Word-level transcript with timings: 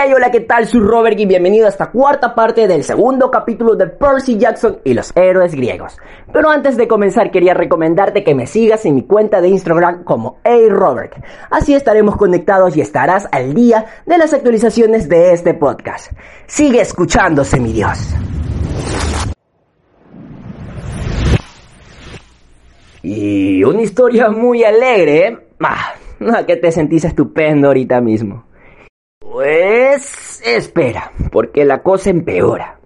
Hola, 0.00 0.30
¿qué 0.30 0.40
tal? 0.40 0.64
Soy 0.64 0.78
Robert 0.78 1.18
y 1.18 1.26
bienvenido 1.26 1.66
a 1.66 1.70
esta 1.70 1.90
cuarta 1.90 2.32
parte 2.32 2.68
del 2.68 2.84
segundo 2.84 3.32
capítulo 3.32 3.74
de 3.74 3.88
Percy 3.88 4.38
Jackson 4.38 4.78
y 4.84 4.94
los 4.94 5.12
héroes 5.16 5.56
griegos. 5.56 5.98
Pero 6.32 6.50
antes 6.50 6.76
de 6.76 6.86
comenzar 6.86 7.32
quería 7.32 7.52
recomendarte 7.52 8.22
que 8.22 8.32
me 8.32 8.46
sigas 8.46 8.86
en 8.86 8.94
mi 8.94 9.02
cuenta 9.02 9.40
de 9.40 9.48
Instagram 9.48 10.04
como 10.04 10.38
Hey 10.44 10.68
Robert. 10.68 11.14
Así 11.50 11.74
estaremos 11.74 12.16
conectados 12.16 12.76
y 12.76 12.80
estarás 12.80 13.28
al 13.32 13.54
día 13.54 13.86
de 14.06 14.18
las 14.18 14.32
actualizaciones 14.32 15.08
de 15.08 15.32
este 15.32 15.52
podcast. 15.54 16.12
Sigue 16.46 16.80
escuchándose, 16.80 17.58
mi 17.58 17.72
Dios. 17.72 17.98
Y 23.02 23.64
una 23.64 23.82
historia 23.82 24.30
muy 24.30 24.62
alegre, 24.62 25.26
¿eh? 25.26 25.38
Ah, 25.60 26.44
que 26.46 26.56
te 26.56 26.70
sentís 26.70 27.04
estupendo 27.04 27.66
ahorita 27.66 28.00
mismo. 28.00 28.47
Pues 29.38 30.42
espera, 30.44 31.12
porque 31.30 31.64
la 31.64 31.80
cosa 31.80 32.10
empeora. 32.10 32.80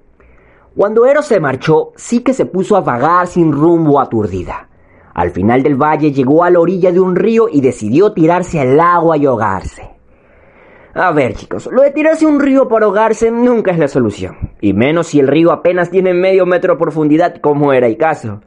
Cuando 0.76 1.06
Eros 1.06 1.24
se 1.24 1.40
marchó, 1.40 1.92
sí 1.96 2.20
que 2.20 2.34
se 2.34 2.44
puso 2.44 2.76
a 2.76 2.82
vagar 2.82 3.26
sin 3.26 3.52
rumbo 3.52 3.98
aturdida. 3.98 4.68
Al 5.14 5.30
final 5.30 5.62
del 5.62 5.76
valle 5.76 6.12
llegó 6.12 6.44
a 6.44 6.50
la 6.50 6.60
orilla 6.60 6.92
de 6.92 7.00
un 7.00 7.16
río 7.16 7.48
y 7.50 7.62
decidió 7.62 8.12
tirarse 8.12 8.60
al 8.60 8.78
agua 8.78 9.16
y 9.16 9.24
ahogarse. 9.24 9.92
A 10.92 11.10
ver 11.12 11.32
chicos, 11.36 11.70
lo 11.72 11.80
de 11.80 11.90
tirarse 11.90 12.26
un 12.26 12.38
río 12.38 12.68
para 12.68 12.84
ahogarse 12.84 13.30
nunca 13.30 13.70
es 13.70 13.78
la 13.78 13.88
solución, 13.88 14.52
y 14.60 14.74
menos 14.74 15.06
si 15.06 15.20
el 15.20 15.28
río 15.28 15.52
apenas 15.52 15.88
tiene 15.88 16.12
medio 16.12 16.44
metro 16.44 16.74
de 16.74 16.80
profundidad 16.80 17.40
como 17.40 17.72
era 17.72 17.86
el 17.86 17.96
caso. 17.96 18.42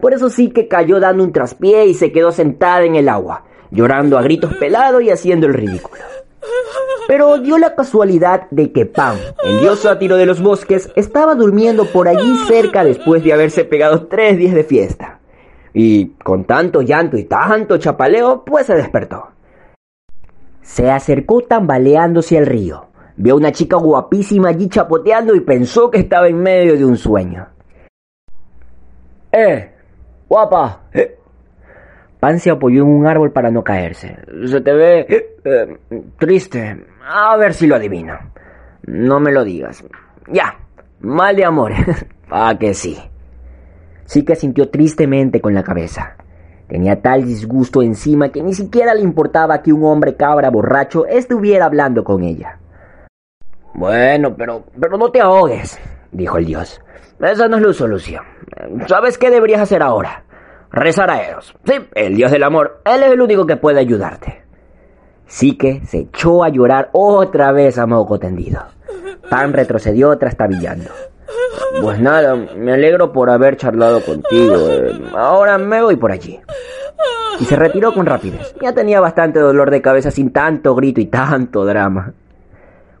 Por 0.00 0.12
eso 0.12 0.30
sí 0.30 0.50
que 0.50 0.66
cayó 0.66 0.98
dando 0.98 1.22
un 1.22 1.30
traspié 1.30 1.86
y 1.86 1.94
se 1.94 2.10
quedó 2.10 2.32
sentada 2.32 2.82
en 2.82 2.96
el 2.96 3.08
agua, 3.08 3.44
llorando 3.70 4.18
a 4.18 4.22
gritos 4.22 4.52
pelados 4.56 5.00
y 5.04 5.10
haciendo 5.10 5.46
el 5.46 5.54
ridículo. 5.54 6.02
Pero 7.06 7.38
dio 7.38 7.56
la 7.58 7.74
casualidad 7.74 8.48
de 8.50 8.72
que 8.72 8.84
Pam, 8.84 9.16
el 9.44 9.60
dios 9.60 9.80
sátiro 9.80 10.16
de 10.16 10.26
los 10.26 10.42
bosques, 10.42 10.90
estaba 10.96 11.34
durmiendo 11.34 11.84
por 11.86 12.08
allí 12.08 12.36
cerca 12.48 12.82
después 12.82 13.22
de 13.22 13.32
haberse 13.32 13.64
pegado 13.64 14.06
tres 14.08 14.36
días 14.38 14.54
de 14.54 14.64
fiesta. 14.64 15.20
Y 15.72 16.08
con 16.24 16.44
tanto 16.44 16.82
llanto 16.82 17.16
y 17.16 17.24
tanto 17.24 17.76
chapaleo, 17.76 18.44
pues 18.44 18.66
se 18.66 18.74
despertó. 18.74 19.28
Se 20.62 20.90
acercó 20.90 21.42
tambaleándose 21.42 22.38
al 22.38 22.46
río. 22.46 22.86
Vio 23.16 23.34
a 23.34 23.36
una 23.36 23.52
chica 23.52 23.76
guapísima 23.76 24.48
allí 24.48 24.68
chapoteando 24.68 25.34
y 25.34 25.40
pensó 25.40 25.90
que 25.90 25.98
estaba 25.98 26.26
en 26.28 26.42
medio 26.42 26.76
de 26.76 26.84
un 26.84 26.96
sueño. 26.96 27.46
¡Eh! 29.30 29.70
¡Guapa! 30.28 30.82
Eh, 30.92 31.18
Pan 32.18 32.40
se 32.40 32.50
apoyó 32.50 32.82
en 32.82 32.88
un 32.88 33.06
árbol 33.06 33.30
para 33.30 33.50
no 33.50 33.62
caerse. 33.62 34.16
Se 34.46 34.60
te 34.60 34.72
ve 34.72 35.06
eh, 35.44 35.78
triste. 36.18 36.84
A 37.08 37.36
ver 37.36 37.54
si 37.54 37.66
lo 37.66 37.76
adivino. 37.76 38.18
No 38.82 39.20
me 39.20 39.30
lo 39.30 39.44
digas. 39.44 39.84
Ya, 40.28 40.58
mal 41.00 41.36
de 41.36 41.44
amor. 41.44 41.72
ah, 42.30 42.56
que 42.58 42.74
sí. 42.74 42.98
Sí 44.04 44.24
que 44.24 44.34
sintió 44.34 44.70
tristemente 44.70 45.40
con 45.40 45.54
la 45.54 45.62
cabeza. 45.62 46.16
Tenía 46.68 47.00
tal 47.00 47.24
disgusto 47.24 47.80
encima 47.80 48.30
que 48.30 48.42
ni 48.42 48.52
siquiera 48.52 48.92
le 48.92 49.02
importaba 49.02 49.62
que 49.62 49.72
un 49.72 49.84
hombre 49.84 50.16
cabra 50.16 50.50
borracho 50.50 51.06
estuviera 51.06 51.66
hablando 51.66 52.02
con 52.02 52.24
ella. 52.24 52.58
Bueno, 53.74 54.34
pero, 54.34 54.64
pero 54.80 54.98
no 54.98 55.10
te 55.10 55.20
ahogues, 55.20 55.78
dijo 56.10 56.38
el 56.38 56.46
dios. 56.46 56.80
Esa 57.20 57.46
no 57.46 57.58
es 57.58 57.62
la 57.62 57.72
solución. 57.72 58.24
¿Sabes 58.88 59.16
qué 59.16 59.30
deberías 59.30 59.60
hacer 59.60 59.82
ahora? 59.82 60.24
rezar 60.70 61.10
a 61.10 61.22
Eros. 61.22 61.54
Sí, 61.64 61.74
el 61.94 62.16
dios 62.16 62.30
del 62.30 62.42
amor. 62.42 62.82
Él 62.84 63.02
es 63.02 63.12
el 63.12 63.20
único 63.20 63.46
que 63.46 63.56
puede 63.56 63.80
ayudarte. 63.80 64.42
Que 65.56 65.82
se 65.86 65.98
echó 65.98 66.44
a 66.44 66.48
llorar 66.48 66.90
otra 66.92 67.52
vez 67.52 67.78
a 67.78 67.86
moco 67.86 68.18
tendido. 68.18 68.62
Pan 69.28 69.52
retrocedió 69.52 70.16
trastabillando. 70.18 70.90
Pues 71.80 72.00
nada, 72.00 72.34
me 72.34 72.72
alegro 72.72 73.12
por 73.12 73.28
haber 73.30 73.56
charlado 73.56 74.02
contigo. 74.02 74.54
Eh, 74.70 74.92
ahora 75.14 75.58
me 75.58 75.82
voy 75.82 75.96
por 75.96 76.12
allí. 76.12 76.40
Y 77.40 77.44
se 77.44 77.56
retiró 77.56 77.92
con 77.92 78.06
rapidez. 78.06 78.54
Ya 78.62 78.72
tenía 78.72 79.00
bastante 79.00 79.40
dolor 79.40 79.70
de 79.70 79.82
cabeza 79.82 80.10
sin 80.10 80.30
tanto 80.32 80.74
grito 80.74 81.00
y 81.00 81.06
tanto 81.06 81.64
drama. 81.64 82.14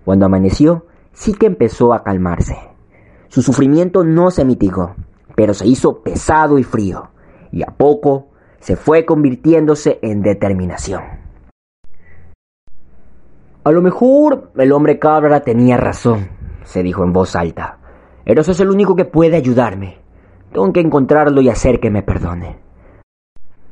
Cuando 0.04 0.26
amaneció, 0.26 0.86
sí 1.12 1.32
que 1.32 1.46
empezó 1.46 1.94
a 1.94 2.02
calmarse. 2.02 2.56
Su 3.28 3.42
sufrimiento 3.42 4.04
no 4.04 4.30
se 4.30 4.44
mitigó, 4.44 4.94
pero 5.34 5.54
se 5.54 5.66
hizo 5.66 6.02
pesado 6.02 6.58
y 6.58 6.64
frío 6.64 7.10
y 7.50 7.62
a 7.62 7.66
poco 7.66 8.28
se 8.60 8.76
fue 8.76 9.04
convirtiéndose 9.04 9.98
en 10.02 10.22
determinación. 10.22 11.02
A 13.66 13.72
lo 13.72 13.82
mejor 13.82 14.52
el 14.56 14.70
hombre 14.70 15.00
cabra 15.00 15.40
tenía 15.40 15.76
razón, 15.76 16.28
se 16.62 16.84
dijo 16.84 17.02
en 17.02 17.12
voz 17.12 17.34
alta. 17.34 17.78
Eros 18.24 18.48
es 18.48 18.60
el 18.60 18.70
único 18.70 18.94
que 18.94 19.06
puede 19.06 19.36
ayudarme. 19.36 19.98
Tengo 20.52 20.72
que 20.72 20.78
encontrarlo 20.78 21.40
y 21.40 21.48
hacer 21.48 21.80
que 21.80 21.90
me 21.90 22.04
perdone. 22.04 22.60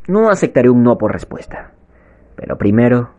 No 0.09 0.31
aceptaré 0.31 0.69
un 0.69 0.83
no 0.83 0.99
por 0.99 1.13
respuesta. 1.13 1.75
Pero 2.35 2.59
primero, 2.59 3.11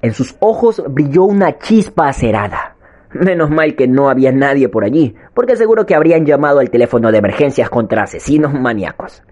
en 0.00 0.14
sus 0.14 0.38
ojos 0.40 0.82
brilló 0.88 1.24
una 1.24 1.58
chispa 1.58 2.08
acerada. 2.08 2.76
Menos 3.12 3.50
mal 3.50 3.76
que 3.76 3.86
no 3.86 4.08
había 4.08 4.32
nadie 4.32 4.70
por 4.70 4.84
allí, 4.84 5.14
porque 5.34 5.54
seguro 5.54 5.84
que 5.84 5.94
habrían 5.94 6.24
llamado 6.24 6.60
al 6.60 6.70
teléfono 6.70 7.12
de 7.12 7.18
emergencias 7.18 7.68
contra 7.68 8.04
asesinos 8.04 8.54
maníacos. 8.54 9.22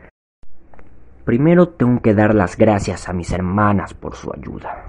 Primero 1.25 1.67
tengo 1.67 2.03
que 2.03 2.13
dar 2.13 2.35
las 2.35 2.59
gracias 2.59 3.09
a 3.09 3.15
mis 3.15 3.33
hermanas 3.33 3.95
por 3.95 4.17
su 4.17 4.31
ayuda. 4.31 4.85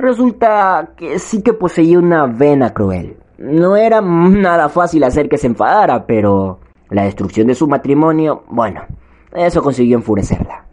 Resulta 0.00 0.94
que 0.96 1.18
sí 1.18 1.42
que 1.42 1.52
poseía 1.52 1.98
una 1.98 2.24
vena 2.24 2.72
cruel. 2.72 3.18
No 3.36 3.76
era 3.76 4.00
nada 4.00 4.70
fácil 4.70 5.04
hacer 5.04 5.28
que 5.28 5.36
se 5.36 5.46
enfadara, 5.46 6.06
pero 6.06 6.60
la 6.88 7.04
destrucción 7.04 7.48
de 7.48 7.54
su 7.54 7.68
matrimonio, 7.68 8.44
bueno, 8.48 8.80
eso 9.34 9.62
consiguió 9.62 9.98
enfurecerla. 9.98 10.64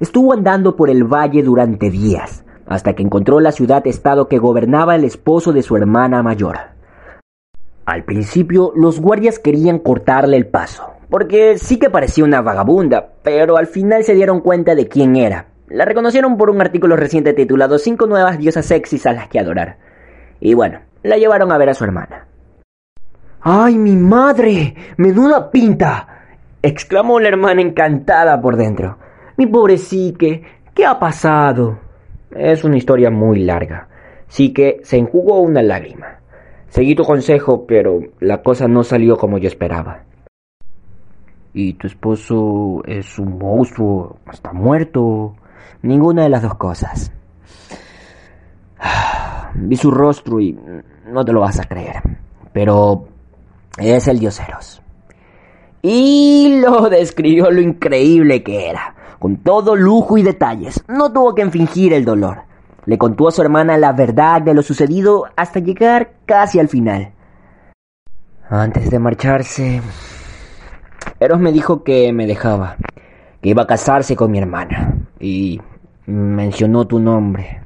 Estuvo 0.00 0.34
andando 0.34 0.76
por 0.76 0.90
el 0.90 1.04
valle 1.04 1.42
durante 1.42 1.88
días, 1.88 2.44
hasta 2.66 2.92
que 2.92 3.02
encontró 3.02 3.40
la 3.40 3.52
ciudad-estado 3.52 4.28
que 4.28 4.38
gobernaba 4.38 4.96
el 4.96 5.04
esposo 5.04 5.54
de 5.54 5.62
su 5.62 5.78
hermana 5.78 6.22
mayor. 6.22 6.58
Al 7.86 8.04
principio, 8.04 8.72
los 8.76 9.00
guardias 9.00 9.38
querían 9.38 9.78
cortarle 9.78 10.36
el 10.36 10.46
paso, 10.46 10.84
porque 11.08 11.56
sí 11.56 11.78
que 11.78 11.88
parecía 11.88 12.24
una 12.24 12.42
vagabunda, 12.42 13.14
pero 13.22 13.56
al 13.56 13.66
final 13.66 14.04
se 14.04 14.14
dieron 14.14 14.40
cuenta 14.40 14.74
de 14.74 14.88
quién 14.88 15.16
era. 15.16 15.46
La 15.70 15.84
reconocieron 15.84 16.36
por 16.36 16.50
un 16.50 16.60
artículo 16.60 16.96
reciente 16.96 17.32
titulado 17.32 17.78
Cinco 17.78 18.06
nuevas 18.06 18.38
diosas 18.38 18.66
sexys 18.66 19.06
a 19.06 19.12
las 19.12 19.28
que 19.28 19.38
adorar. 19.38 19.78
Y 20.40 20.54
bueno, 20.54 20.80
la 21.02 21.16
llevaron 21.16 21.52
a 21.52 21.58
ver 21.58 21.70
a 21.70 21.74
su 21.74 21.84
hermana. 21.84 22.26
¡Ay, 23.40 23.78
mi 23.78 23.94
madre! 23.94 24.74
¡Menuda 24.96 25.50
pinta! 25.50 26.08
exclamó 26.60 27.20
la 27.20 27.28
hermana 27.28 27.62
encantada 27.62 28.40
por 28.40 28.56
dentro. 28.56 28.98
Mi 29.36 29.46
pobre 29.46 29.78
Sique, 29.78 30.42
¿qué 30.74 30.84
ha 30.84 30.98
pasado? 30.98 31.78
Es 32.32 32.64
una 32.64 32.76
historia 32.76 33.10
muy 33.10 33.44
larga. 33.44 33.88
Sique 34.26 34.80
se 34.82 34.98
enjugó 34.98 35.40
una 35.40 35.62
lágrima. 35.62 36.18
Seguí 36.68 36.94
tu 36.94 37.04
consejo, 37.04 37.64
pero 37.66 38.00
la 38.18 38.42
cosa 38.42 38.66
no 38.68 38.82
salió 38.82 39.16
como 39.16 39.38
yo 39.38 39.46
esperaba 39.46 40.02
y 41.52 41.74
tu 41.74 41.86
esposo 41.86 42.82
es 42.86 43.18
un 43.18 43.38
monstruo, 43.38 44.18
está 44.32 44.52
muerto. 44.52 45.34
Ninguna 45.82 46.22
de 46.22 46.28
las 46.28 46.42
dos 46.42 46.54
cosas. 46.54 47.12
Vi 49.54 49.76
su 49.76 49.90
rostro 49.90 50.40
y 50.40 50.58
no 51.06 51.24
te 51.24 51.32
lo 51.32 51.40
vas 51.40 51.58
a 51.58 51.64
creer, 51.64 52.02
pero 52.52 53.08
es 53.78 54.08
el 54.08 54.18
dios 54.18 54.38
Eros. 54.40 54.82
Y 55.82 56.60
lo 56.60 56.88
describió 56.90 57.50
lo 57.50 57.60
increíble 57.60 58.42
que 58.42 58.68
era, 58.68 58.94
con 59.18 59.38
todo 59.38 59.76
lujo 59.76 60.18
y 60.18 60.22
detalles. 60.22 60.82
No 60.88 61.12
tuvo 61.12 61.34
que 61.34 61.48
fingir 61.50 61.92
el 61.92 62.04
dolor. 62.04 62.42
Le 62.86 62.98
contó 62.98 63.28
a 63.28 63.32
su 63.32 63.42
hermana 63.42 63.76
la 63.76 63.92
verdad 63.92 64.42
de 64.42 64.54
lo 64.54 64.62
sucedido 64.62 65.26
hasta 65.36 65.60
llegar 65.60 66.12
casi 66.26 66.58
al 66.58 66.68
final. 66.68 67.12
Antes 68.48 68.90
de 68.90 68.98
marcharse, 68.98 69.80
Eros 71.20 71.38
me 71.38 71.52
dijo 71.52 71.84
que 71.84 72.12
me 72.12 72.26
dejaba, 72.26 72.76
que 73.40 73.48
iba 73.48 73.62
a 73.62 73.66
casarse 73.66 74.16
con 74.16 74.30
mi 74.30 74.38
hermana, 74.38 74.94
y 75.18 75.60
mencionó 76.06 76.86
tu 76.86 76.98
nombre. 76.98 77.62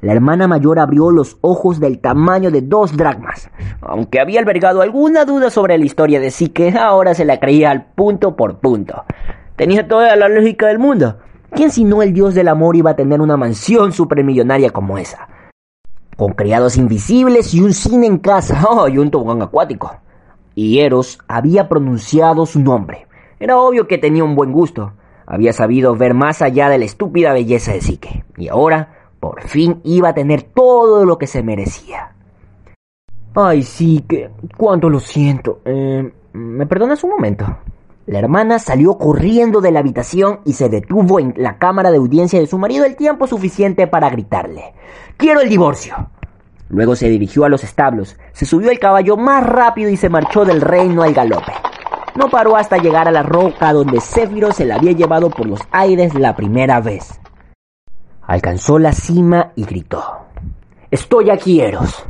La 0.00 0.12
hermana 0.12 0.48
mayor 0.48 0.78
abrió 0.78 1.10
los 1.10 1.36
ojos 1.42 1.78
del 1.78 1.98
tamaño 2.00 2.50
de 2.50 2.62
dos 2.62 2.96
dracmas. 2.96 3.50
Aunque 3.82 4.18
había 4.18 4.40
albergado 4.40 4.80
alguna 4.80 5.26
duda 5.26 5.50
sobre 5.50 5.76
la 5.76 5.84
historia 5.84 6.20
de 6.20 6.32
que 6.54 6.70
ahora 6.70 7.14
se 7.14 7.26
la 7.26 7.38
creía 7.38 7.70
al 7.70 7.84
punto 7.92 8.34
por 8.34 8.60
punto. 8.60 9.04
Tenía 9.56 9.86
toda 9.86 10.16
la 10.16 10.30
lógica 10.30 10.68
del 10.68 10.78
mundo. 10.78 11.18
¿Quién 11.52 11.70
sino 11.70 12.00
el 12.00 12.14
dios 12.14 12.34
del 12.34 12.48
amor 12.48 12.76
iba 12.76 12.92
a 12.92 12.96
tener 12.96 13.20
una 13.20 13.36
mansión 13.36 13.92
supermillonaria 13.92 14.70
como 14.70 14.96
esa? 14.96 15.28
Con 16.16 16.32
criados 16.32 16.78
invisibles 16.78 17.52
y 17.52 17.60
un 17.60 17.74
cine 17.74 18.06
en 18.06 18.18
casa. 18.18 18.64
Oh, 18.70 18.88
y 18.88 18.96
un 18.96 19.10
tobogán 19.10 19.42
acuático 19.42 20.00
y 20.54 20.80
Eros 20.80 21.18
había 21.28 21.68
pronunciado 21.68 22.46
su 22.46 22.60
nombre. 22.60 23.06
Era 23.40 23.58
obvio 23.58 23.88
que 23.88 23.96
tenía 23.96 24.22
un 24.22 24.36
buen 24.36 24.52
gusto. 24.52 24.92
Había 25.26 25.54
sabido 25.54 25.96
ver 25.96 26.12
más 26.12 26.42
allá 26.42 26.68
de 26.68 26.78
la 26.78 26.84
estúpida 26.84 27.32
belleza 27.32 27.72
de 27.72 27.80
Psique. 27.80 28.24
Y 28.36 28.48
ahora 28.48 28.96
Por 29.18 29.42
fin 29.42 29.80
iba 29.84 30.10
a 30.10 30.14
tener 30.14 30.42
todo 30.42 31.04
lo 31.04 31.18
que 31.18 31.26
se 31.26 31.42
merecía. 31.42 32.12
Ay, 33.34 33.62
sí, 33.62 34.04
que... 34.08 34.30
cuánto 34.56 34.88
lo 34.88 34.98
siento. 34.98 35.60
Eh, 35.64 36.10
¿Me 36.32 36.66
perdonas 36.66 37.04
un 37.04 37.10
momento? 37.10 37.44
La 38.06 38.18
hermana 38.18 38.58
salió 38.58 38.96
corriendo 38.96 39.60
de 39.60 39.72
la 39.72 39.80
habitación 39.80 40.40
y 40.44 40.54
se 40.54 40.68
detuvo 40.68 41.20
en 41.20 41.34
la 41.36 41.58
cámara 41.58 41.90
de 41.90 41.98
audiencia 41.98 42.40
de 42.40 42.46
su 42.46 42.58
marido 42.58 42.84
el 42.84 42.96
tiempo 42.96 43.26
suficiente 43.26 43.86
para 43.86 44.10
gritarle, 44.10 44.72
Quiero 45.16 45.40
el 45.40 45.50
divorcio. 45.50 45.94
Luego 46.70 46.96
se 46.96 47.08
dirigió 47.08 47.44
a 47.44 47.48
los 47.48 47.62
establos, 47.62 48.16
se 48.32 48.46
subió 48.46 48.70
el 48.70 48.78
caballo 48.78 49.16
más 49.16 49.46
rápido 49.46 49.90
y 49.90 49.96
se 49.96 50.08
marchó 50.08 50.44
del 50.44 50.60
reino 50.60 51.02
al 51.02 51.12
galope. 51.12 51.52
No 52.20 52.28
paró 52.28 52.54
hasta 52.58 52.76
llegar 52.76 53.08
a 53.08 53.10
la 53.10 53.22
roca 53.22 53.72
donde 53.72 53.98
Céfiro 53.98 54.52
se 54.52 54.66
la 54.66 54.74
había 54.74 54.92
llevado 54.92 55.30
por 55.30 55.46
los 55.46 55.60
aires 55.70 56.12
la 56.12 56.36
primera 56.36 56.78
vez. 56.78 57.18
Alcanzó 58.20 58.78
la 58.78 58.92
cima 58.92 59.52
y 59.56 59.64
gritó, 59.64 60.04
Estoy 60.90 61.30
aquí, 61.30 61.62
Eros. 61.62 62.04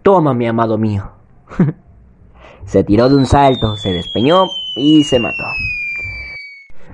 Toma, 0.00 0.32
mi 0.32 0.46
amado 0.46 0.78
mío. 0.78 1.10
se 2.64 2.84
tiró 2.84 3.10
de 3.10 3.16
un 3.16 3.26
salto, 3.26 3.76
se 3.76 3.92
despeñó 3.92 4.46
y 4.76 5.04
se 5.04 5.18
mató. 5.18 5.44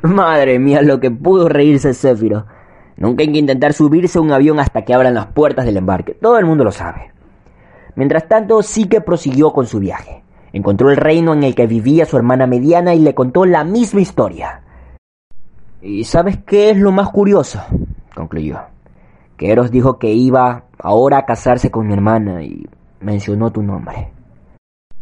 Madre 0.03 0.59
mía, 0.59 0.83
lo 0.83 0.99
que 0.99 1.13
pudo 1.13 1.49
reírse 1.49 1.95
Céfiro. 1.95 2.47
Nunca 2.97 3.23
hay 3.23 3.31
que 3.31 3.39
intentar 3.39 3.75
subirse 3.75 4.19
a 4.19 4.23
un 4.23 4.33
avión 4.33 4.59
hasta 4.59 4.85
que 4.85 4.93
abran 4.93 5.15
las 5.15 5.27
puertas 5.27 5.67
del 5.67 5.77
embarque. 5.77 6.15
Todo 6.15 6.37
el 6.37 6.47
mundo 6.47 6.65
lo 6.65 6.73
sabe. 6.73 7.13
Mientras 7.95 8.27
tanto, 8.27 8.61
sí 8.63 8.89
que 8.89 9.01
prosiguió 9.01 9.53
con 9.53 9.69
su 9.69 9.79
viaje. 9.79 10.25
Encontró 10.53 10.91
el 10.91 10.97
reino 10.97 11.33
en 11.33 11.45
el 11.45 11.55
que 11.55 11.67
vivía 11.67 12.07
su 12.07 12.17
hermana 12.17 12.47
mediana 12.47 12.95
y 12.95 13.01
le 13.01 13.15
contó 13.15 13.45
la 13.45 13.65
misma 13.65 14.01
historia. 14.01 14.63
¿Y 15.81 16.05
sabes 16.05 16.39
qué 16.45 16.71
es 16.71 16.77
lo 16.77 16.91
más 16.91 17.11
curioso? 17.11 17.61
concluyó. 18.15 18.59
Que 19.37 19.53
Eros 19.53 19.71
dijo 19.71 19.99
que 19.99 20.13
iba 20.13 20.65
ahora 20.79 21.19
a 21.19 21.27
casarse 21.27 21.71
con 21.71 21.87
mi 21.87 21.93
hermana 21.93 22.43
y 22.43 22.67
mencionó 23.01 23.51
tu 23.51 23.63
nombre. 23.63 24.11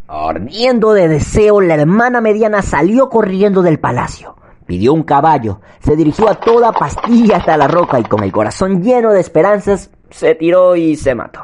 Ardiendo 0.09 0.93
de 0.93 1.09
deseo, 1.09 1.61
la 1.61 1.75
hermana 1.75 2.21
mediana 2.21 2.63
salió 2.63 3.09
corriendo 3.09 3.63
del 3.63 3.81
palacio. 3.81 4.37
Pidió 4.67 4.93
un 4.93 5.05
caballo, 5.05 5.61
se 5.81 5.97
dirigió 5.97 6.29
a 6.29 6.35
toda 6.35 6.73
pastilla 6.73 7.37
hasta 7.39 7.57
la 7.57 7.69
roca 7.69 7.99
y 7.99 8.05
con 8.05 8.23
el 8.23 8.33
corazón 8.33 8.83
lleno 8.83 9.13
de 9.13 9.21
esperanzas 9.21 9.91
se 10.11 10.35
tiró 10.35 10.77
y 10.77 10.97
se 10.97 11.15
mató. 11.15 11.41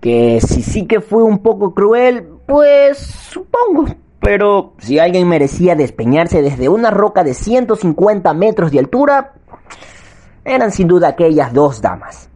Que 0.00 0.40
si 0.40 0.62
sí 0.62 0.86
que 0.86 1.00
fue 1.00 1.22
un 1.22 1.42
poco 1.42 1.74
cruel, 1.74 2.28
pues 2.50 2.98
supongo. 2.98 3.86
Pero 4.18 4.72
si 4.78 4.98
alguien 4.98 5.28
merecía 5.28 5.76
despeñarse 5.76 6.42
desde 6.42 6.68
una 6.68 6.90
roca 6.90 7.22
de 7.22 7.32
150 7.32 8.34
metros 8.34 8.72
de 8.72 8.80
altura, 8.80 9.34
eran 10.44 10.72
sin 10.72 10.88
duda 10.88 11.06
aquellas 11.06 11.52
dos 11.52 11.80
damas. 11.80 12.28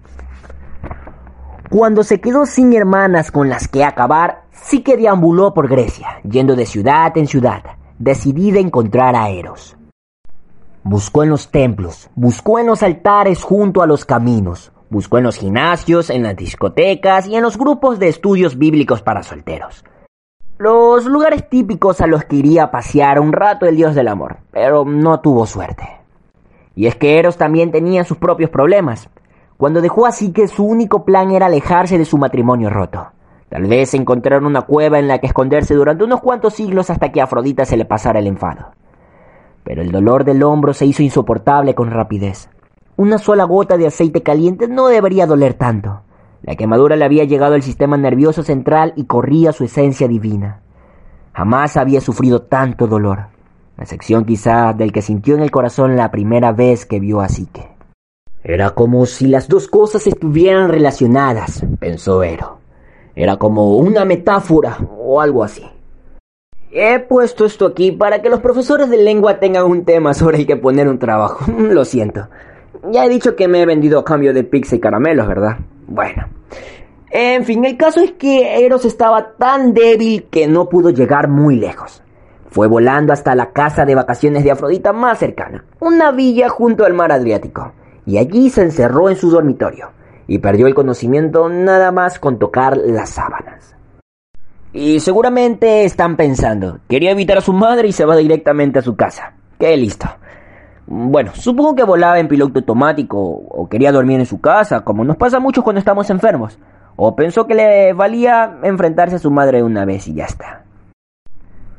Cuando 1.69 2.05
se 2.05 2.21
quedó 2.21 2.47
sin 2.47 2.73
hermanas 2.75 3.33
con 3.33 3.49
las 3.49 3.67
que 3.67 3.83
acabar, 3.83 4.45
sí 4.53 4.85
que 4.85 4.97
deambuló 4.97 5.53
por 5.53 5.69
Grecia, 5.69 6.21
yendo 6.23 6.55
de 6.55 6.67
ciudad 6.67 7.19
en 7.19 7.27
ciudad, 7.27 7.65
decidida 7.99 8.59
a 8.59 8.63
encontrar 8.63 9.17
a 9.17 9.31
Eros. 9.31 9.77
Buscó 10.85 11.25
en 11.25 11.31
los 11.31 11.51
templos, 11.51 12.09
buscó 12.15 12.61
en 12.61 12.69
los 12.69 12.85
altares 12.85 13.43
junto 13.43 13.83
a 13.83 13.89
los 13.89 14.05
caminos, 14.05 14.71
buscó 14.91 15.19
en 15.19 15.25
los 15.25 15.39
gimnasios, 15.39 16.09
en 16.09 16.23
las 16.23 16.37
discotecas 16.37 17.27
y 17.27 17.35
en 17.35 17.43
los 17.43 17.59
grupos 17.59 17.99
de 17.99 18.07
estudios 18.07 18.57
bíblicos 18.57 19.03
para 19.03 19.25
solteros. 19.25 19.85
Los 20.57 21.05
lugares 21.07 21.49
típicos 21.49 22.01
a 22.01 22.07
los 22.07 22.25
que 22.27 22.37
iría 22.37 22.65
a 22.65 22.71
pasear 22.71 23.19
un 23.19 23.33
rato 23.33 23.67
el 23.67 23.75
dios 23.75 23.97
del 23.97 24.07
amor, 24.07 24.37
pero 24.53 24.85
no 24.85 25.19
tuvo 25.19 25.47
suerte. 25.47 25.83
Y 26.77 26.87
es 26.87 26.95
que 26.95 27.19
Eros 27.19 27.37
también 27.37 27.73
tenía 27.73 28.05
sus 28.05 28.19
propios 28.19 28.51
problemas. 28.51 29.11
Cuando 29.57 29.81
dejó 29.81 30.07
así 30.07 30.33
que 30.33 30.47
su 30.47 30.65
único 30.65 31.05
plan 31.05 31.33
era 31.33 31.47
alejarse 31.47 31.99
de 31.99 32.05
su 32.05 32.19
matrimonio 32.19 32.71
roto. 32.71 33.09
Tal 33.49 33.65
vez 33.65 33.95
encontraron 33.95 34.47
una 34.47 34.63
cueva 34.63 35.01
en 35.01 35.09
la 35.09 35.19
que 35.19 35.27
esconderse 35.27 35.75
durante 35.75 36.05
unos 36.05 36.21
cuantos 36.21 36.55
siglos 36.55 36.89
hasta 36.89 37.11
que 37.11 37.21
a 37.21 37.25
Afrodita 37.25 37.65
se 37.65 37.77
le 37.77 37.85
pasara 37.85 38.21
el 38.21 38.29
enfado. 38.29 38.75
Pero 39.65 39.83
el 39.83 39.91
dolor 39.91 40.23
del 40.23 40.45
hombro 40.45 40.73
se 40.73 40.87
hizo 40.87 41.03
insoportable 41.03 41.75
con 41.75 41.91
rapidez. 41.91 42.49
Una 42.97 43.19
sola 43.19 43.43
gota 43.43 43.77
de 43.77 43.89
aceite 43.89 44.23
caliente 44.23 44.69
no 44.69 44.87
debería 44.87 45.27
doler 45.27 45.55
tanto. 45.55 46.03
La 46.47 46.57
quemadura 46.57 46.95
le 46.95 47.07
había 47.07 47.25
llegado 47.25 47.55
al 47.55 47.63
sistema 47.63 47.97
nervioso 47.97 48.43
central 48.43 48.93
y 48.97 49.07
corría 49.07 49.53
su 49.53 49.65
esencia 49.65 50.09
divina. 50.09 50.61
Jamás 51.33 51.79
había 51.79 52.03
sufrido 52.03 52.43
tanto 52.43 52.87
dolor, 52.87 53.19
a 53.79 53.83
excepción 53.83 54.27
quizá 54.27 54.75
del 54.75 54.93
que 54.93 55.01
sintió 55.01 55.37
en 55.37 55.41
el 55.43 55.51
corazón 55.51 55.97
la 55.97 56.11
primera 56.11 56.53
vez 56.53 56.85
que 56.85 57.01
vio 57.01 57.23
a 57.23 57.31
Psique. 57.31 57.67
Era 58.43 58.71
como 58.71 59.07
si 59.07 59.27
las 59.27 59.49
dos 59.49 59.69
cosas 59.69 60.07
estuvieran 60.07 60.69
relacionadas, 60.69 61.65
pensó 61.81 62.23
Ero. 62.23 62.59
Era 63.17 63.39
como 63.39 63.79
una 63.79 64.05
metáfora 64.05 64.77
o 64.99 65.23
algo 65.23 65.45
así. 65.45 65.65
He 66.71 66.99
puesto 66.99 67.47
esto 67.47 67.65
aquí 67.65 67.91
para 67.91 68.21
que 68.21 68.29
los 68.29 68.41
profesores 68.41 68.91
de 68.91 68.99
lengua 68.99 69.41
tengan 69.41 69.65
un 69.65 69.87
tema 69.87 70.13
sobre 70.13 70.39
el 70.41 70.47
que 70.47 70.57
poner 70.57 70.89
un 70.89 70.99
trabajo. 70.99 71.51
Lo 71.59 71.87
siento. 71.87 72.29
Ya 72.91 73.07
he 73.07 73.09
dicho 73.09 73.35
que 73.35 73.49
me 73.49 73.63
he 73.63 73.67
vendido 73.67 73.99
a 74.01 74.05
cambio 74.05 74.35
de 74.35 74.45
pizza 74.45 74.77
y 74.77 74.81
caramelos, 74.81 75.27
¿verdad? 75.27 75.57
Bueno. 75.87 76.29
En 77.11 77.45
fin, 77.45 77.65
el 77.65 77.77
caso 77.77 78.01
es 78.01 78.13
que 78.13 78.65
Eros 78.65 78.85
estaba 78.85 79.35
tan 79.37 79.73
débil 79.73 80.25
que 80.31 80.49
no 80.49 80.69
pudo 80.69 80.91
llegar 80.91 81.29
muy 81.29 81.57
lejos. 81.57 82.03
Fue 82.49 82.67
volando 82.67 83.13
hasta 83.13 83.35
la 83.35 83.53
casa 83.53 83.85
de 83.85 83.95
vacaciones 83.95 84.45
de 84.45 84.51
Afrodita 84.51 84.93
más 84.93 85.19
cercana, 85.19 85.65
una 85.81 86.11
villa 86.13 86.49
junto 86.49 86.85
al 86.85 86.95
mar 86.95 87.13
Adriático, 87.13 87.73
y 88.07 88.19
allí 88.19 88.51
se 88.51 88.63
encerró 88.63 89.11
en 89.11 89.17
su 89.17 89.31
dormitorio 89.31 89.91
y 90.27 90.39
perdió 90.39 90.67
el 90.67 90.75
conocimiento 90.75 91.49
nada 91.49 91.93
más 91.93 92.19
con 92.19 92.39
tocar 92.39 92.77
las 92.77 93.11
sábanas. 93.11 93.77
Y 94.73 94.99
seguramente 95.01 95.85
están 95.85 96.17
pensando, 96.17 96.81
quería 96.89 97.13
evitar 97.13 97.39
a 97.39 97.43
su 97.43 97.53
madre 97.53 97.89
y 97.89 97.93
se 97.93 98.05
va 98.05 98.17
directamente 98.17 98.81
a 98.81 98.83
su 98.83 98.97
casa. 98.97 99.35
¡Qué 99.59 99.77
listo! 99.77 100.09
Bueno, 100.87 101.33
supongo 101.35 101.75
que 101.75 101.85
volaba 101.85 102.19
en 102.19 102.29
piloto 102.29 102.59
automático 102.59 103.19
o 103.19 103.69
quería 103.69 103.93
dormir 103.93 104.21
en 104.21 104.27
su 104.27 104.41
casa, 104.41 104.83
como 104.83 105.05
nos 105.05 105.17
pasa 105.17 105.41
mucho 105.41 105.63
cuando 105.63 105.79
estamos 105.79 106.11
enfermos. 106.11 106.59
O 106.97 107.17
pensó 107.17 107.47
que 107.47 107.55
le 107.55 107.93
valía 107.93 108.59
enfrentarse 108.63 109.17
a 109.17 109.19
su 109.19 109.31
madre 109.31 109.63
una 109.63 109.85
vez 109.85 110.07
y 110.09 110.15
ya 110.15 110.25
está. 110.25 110.65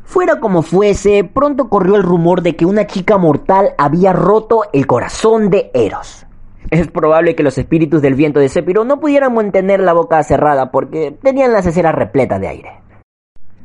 Fuera 0.04 0.40
como 0.40 0.62
fuese, 0.62 1.24
pronto 1.24 1.70
corrió 1.70 1.96
el 1.96 2.04
rumor 2.04 2.42
de 2.42 2.56
que 2.56 2.66
una 2.66 2.86
chica 2.86 3.18
mortal 3.18 3.74
había 3.78 4.14
roto 4.14 4.62
el 4.72 4.86
corazón 4.86 5.50
de 5.50 5.72
Eros. 5.74 6.26
Es 6.70 6.88
probable 6.88 7.36
que 7.36 7.44
los 7.44 7.58
espíritus 7.58 8.02
del 8.02 8.16
viento 8.16 8.40
de 8.40 8.50
Sepiro 8.50 8.86
no 8.86 9.00
pudieran 9.00 9.34
mantener 9.34 9.80
la 9.80 9.94
boca 9.94 10.22
cerrada 10.24 10.72
porque 10.72 11.12
tenían 11.12 11.54
las 11.54 11.68
aceras 11.68 11.96
repletas 11.96 12.42
de 12.42 12.48
aire. 12.48 12.85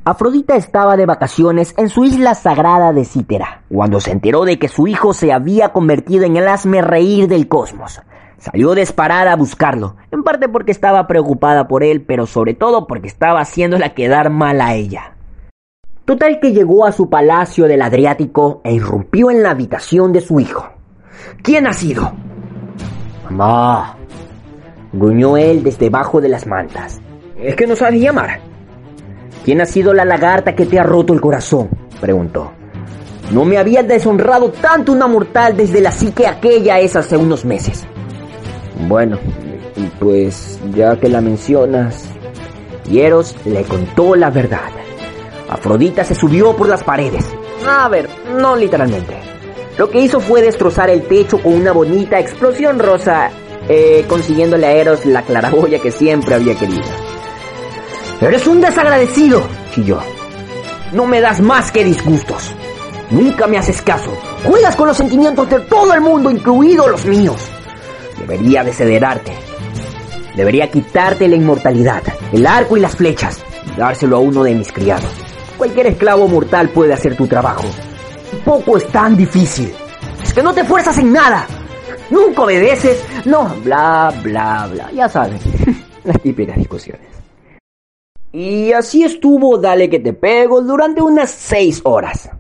Afrodita 0.03 0.57
estaba 0.57 0.97
de 0.97 1.05
vacaciones 1.05 1.75
en 1.77 1.91
su 1.91 2.05
isla 2.05 2.35
sagrada 2.35 2.95
de 2.95 3.05
Cítera, 3.05 3.65
cuando 3.71 4.01
se 4.01 4.13
enteró 4.13 4.47
de 4.47 4.59
que 4.59 4.69
su 4.69 4.87
hijo 4.87 5.13
se 5.13 5.31
había 5.31 5.75
convertido 5.75 6.25
en 6.25 6.37
el 6.37 6.49
asme 6.49 6.81
reír 6.81 7.29
del 7.29 7.49
cosmos. 7.49 8.01
Salió 8.39 8.75
disparada 8.75 9.33
a 9.33 9.37
buscarlo, 9.37 9.97
en 10.11 10.23
parte 10.23 10.49
porque 10.49 10.73
estaba 10.73 11.07
preocupada 11.07 11.69
por 11.69 11.85
él, 11.85 12.01
pero 12.01 12.27
sobre 12.27 12.55
todo 12.55 12.87
porque 12.87 13.09
estaba 13.09 13.43
haciéndola 13.43 13.93
quedar 13.93 14.31
mal 14.31 14.63
a 14.63 14.75
ella. 14.75 15.17
Total 16.07 16.41
que 16.41 16.53
llegó 16.53 16.87
a 16.87 16.93
su 16.93 17.11
palacio 17.11 17.67
del 17.67 17.83
Adriático 17.83 18.63
e 18.65 18.73
irrumpió 18.73 19.31
en 19.31 19.43
la 19.43 19.51
habitación 19.51 20.15
de 20.15 20.23
su 20.23 20.41
hijo. 20.41 20.67
¿Quién 21.43 21.67
ha 21.67 21.75
sido? 21.75 22.11
Mamá, 23.25 23.99
gruñó 24.95 25.37
él 25.37 25.63
desde 25.63 25.85
debajo 25.85 26.23
de 26.23 26.31
las 26.31 26.47
mantas. 26.47 27.03
¿Es 27.37 27.55
que 27.55 27.67
no 27.67 27.77
sabes 27.77 28.01
llamar? 28.01 28.50
¿Quién 29.45 29.61
ha 29.61 29.67
sido 29.67 29.95
la 29.95 30.05
lagarta 30.05 30.55
que 30.55 30.67
te 30.67 30.79
ha 30.79 30.83
roto 30.83 31.13
el 31.13 31.21
corazón? 31.21 31.71
preguntó. 32.01 32.53
No 33.31 33.45
me 33.45 33.59
había 33.59 33.83
deshonrado 33.83 34.51
tanto 34.51 34.93
una 34.93 35.07
mortal 35.07 35.57
desde 35.57 35.81
la 35.81 35.93
psique 35.93 36.27
aquella 36.27 36.81
es 36.81 36.97
hace 36.97 37.17
unos 37.17 37.45
meses. 37.45 37.87
Bueno, 38.89 39.19
pues 39.99 40.59
ya 40.75 40.97
que 40.99 41.09
la 41.09 41.21
mencionas, 41.21 42.09
Hieros 42.89 43.37
le 43.45 43.63
contó 43.63 44.17
la 44.17 44.31
verdad. 44.31 44.71
Afrodita 45.49 46.05
se 46.05 46.15
subió 46.15 46.57
por 46.57 46.69
las 46.69 46.83
paredes. 46.83 47.25
A 47.69 47.89
ver, 47.89 48.09
no 48.37 48.57
literalmente. 48.57 49.17
Lo 49.79 49.89
que 49.91 50.01
hizo 50.01 50.21
fue 50.21 50.43
destrozar 50.43 50.91
el 50.91 51.03
techo 51.03 51.41
con 51.41 51.55
una 51.55 51.73
bonita 51.73 52.19
explosión 52.19 52.79
rosa, 52.79 53.31
eh, 53.69 54.05
consiguiéndole 54.09 54.67
a 54.67 54.73
Eros 54.73 55.07
la 55.07 55.23
claraboya 55.23 55.81
que 55.81 55.91
siempre 55.91 56.35
había 56.35 56.55
querido. 56.55 57.10
¡Eres 58.21 58.47
un 58.47 58.61
desagradecido! 58.61 59.43
chilló. 59.75 59.99
No 60.93 61.07
me 61.07 61.21
das 61.21 61.41
más 61.41 61.71
que 61.73 61.85
disgustos. 61.85 62.55
Nunca 63.11 63.47
me 63.47 63.57
haces 63.57 63.81
caso. 63.81 64.11
Juegas 64.45 64.77
con 64.77 64.89
los 64.89 64.97
sentimientos 64.97 65.49
de 65.49 65.61
todo 65.61 65.95
el 65.95 66.01
mundo, 66.01 66.31
incluidos 66.31 66.89
los 66.91 67.05
míos. 67.07 67.37
Debería 68.19 68.63
desederarte. 68.63 69.33
Debería 70.37 70.71
quitarte 70.71 71.29
la 71.29 71.37
inmortalidad, 71.37 72.03
el 72.33 72.47
arco 72.47 72.77
y 72.77 72.81
las 72.81 72.95
flechas, 72.95 73.43
y 73.67 73.79
dárselo 73.79 74.19
a 74.19 74.21
uno 74.21 74.43
de 74.43 74.55
mis 74.55 74.71
criados. 74.71 75.11
Cualquier 75.57 75.89
esclavo 75.89 76.29
mortal 76.29 76.69
puede 76.69 76.93
hacer 76.93 77.17
tu 77.17 77.27
trabajo. 77.27 77.65
Poco 78.45 78.77
es 78.77 78.87
tan 78.89 79.17
difícil. 79.17 79.73
Es 80.23 80.33
que 80.35 80.43
no 80.43 80.53
te 80.53 80.65
fuerzas 80.65 80.99
en 80.99 81.13
nada. 81.13 81.47
¿Nunca 82.11 82.43
obedeces? 82.43 83.03
No, 83.25 83.55
bla, 83.65 84.13
bla, 84.23 84.69
bla. 84.71 84.91
Ya 84.93 85.09
sabes, 85.09 85.41
las 86.05 86.21
típicas 86.21 86.57
discusiones. 86.57 87.20
Y 88.33 88.73
así 88.73 89.03
estuvo 89.03 89.59
Dale 89.59 89.91
que 89.91 89.99
te 89.99 90.13
pego 90.13 90.61
durante 90.61 91.03
unas 91.03 91.31
seis 91.31 91.81
horas. 91.85 92.31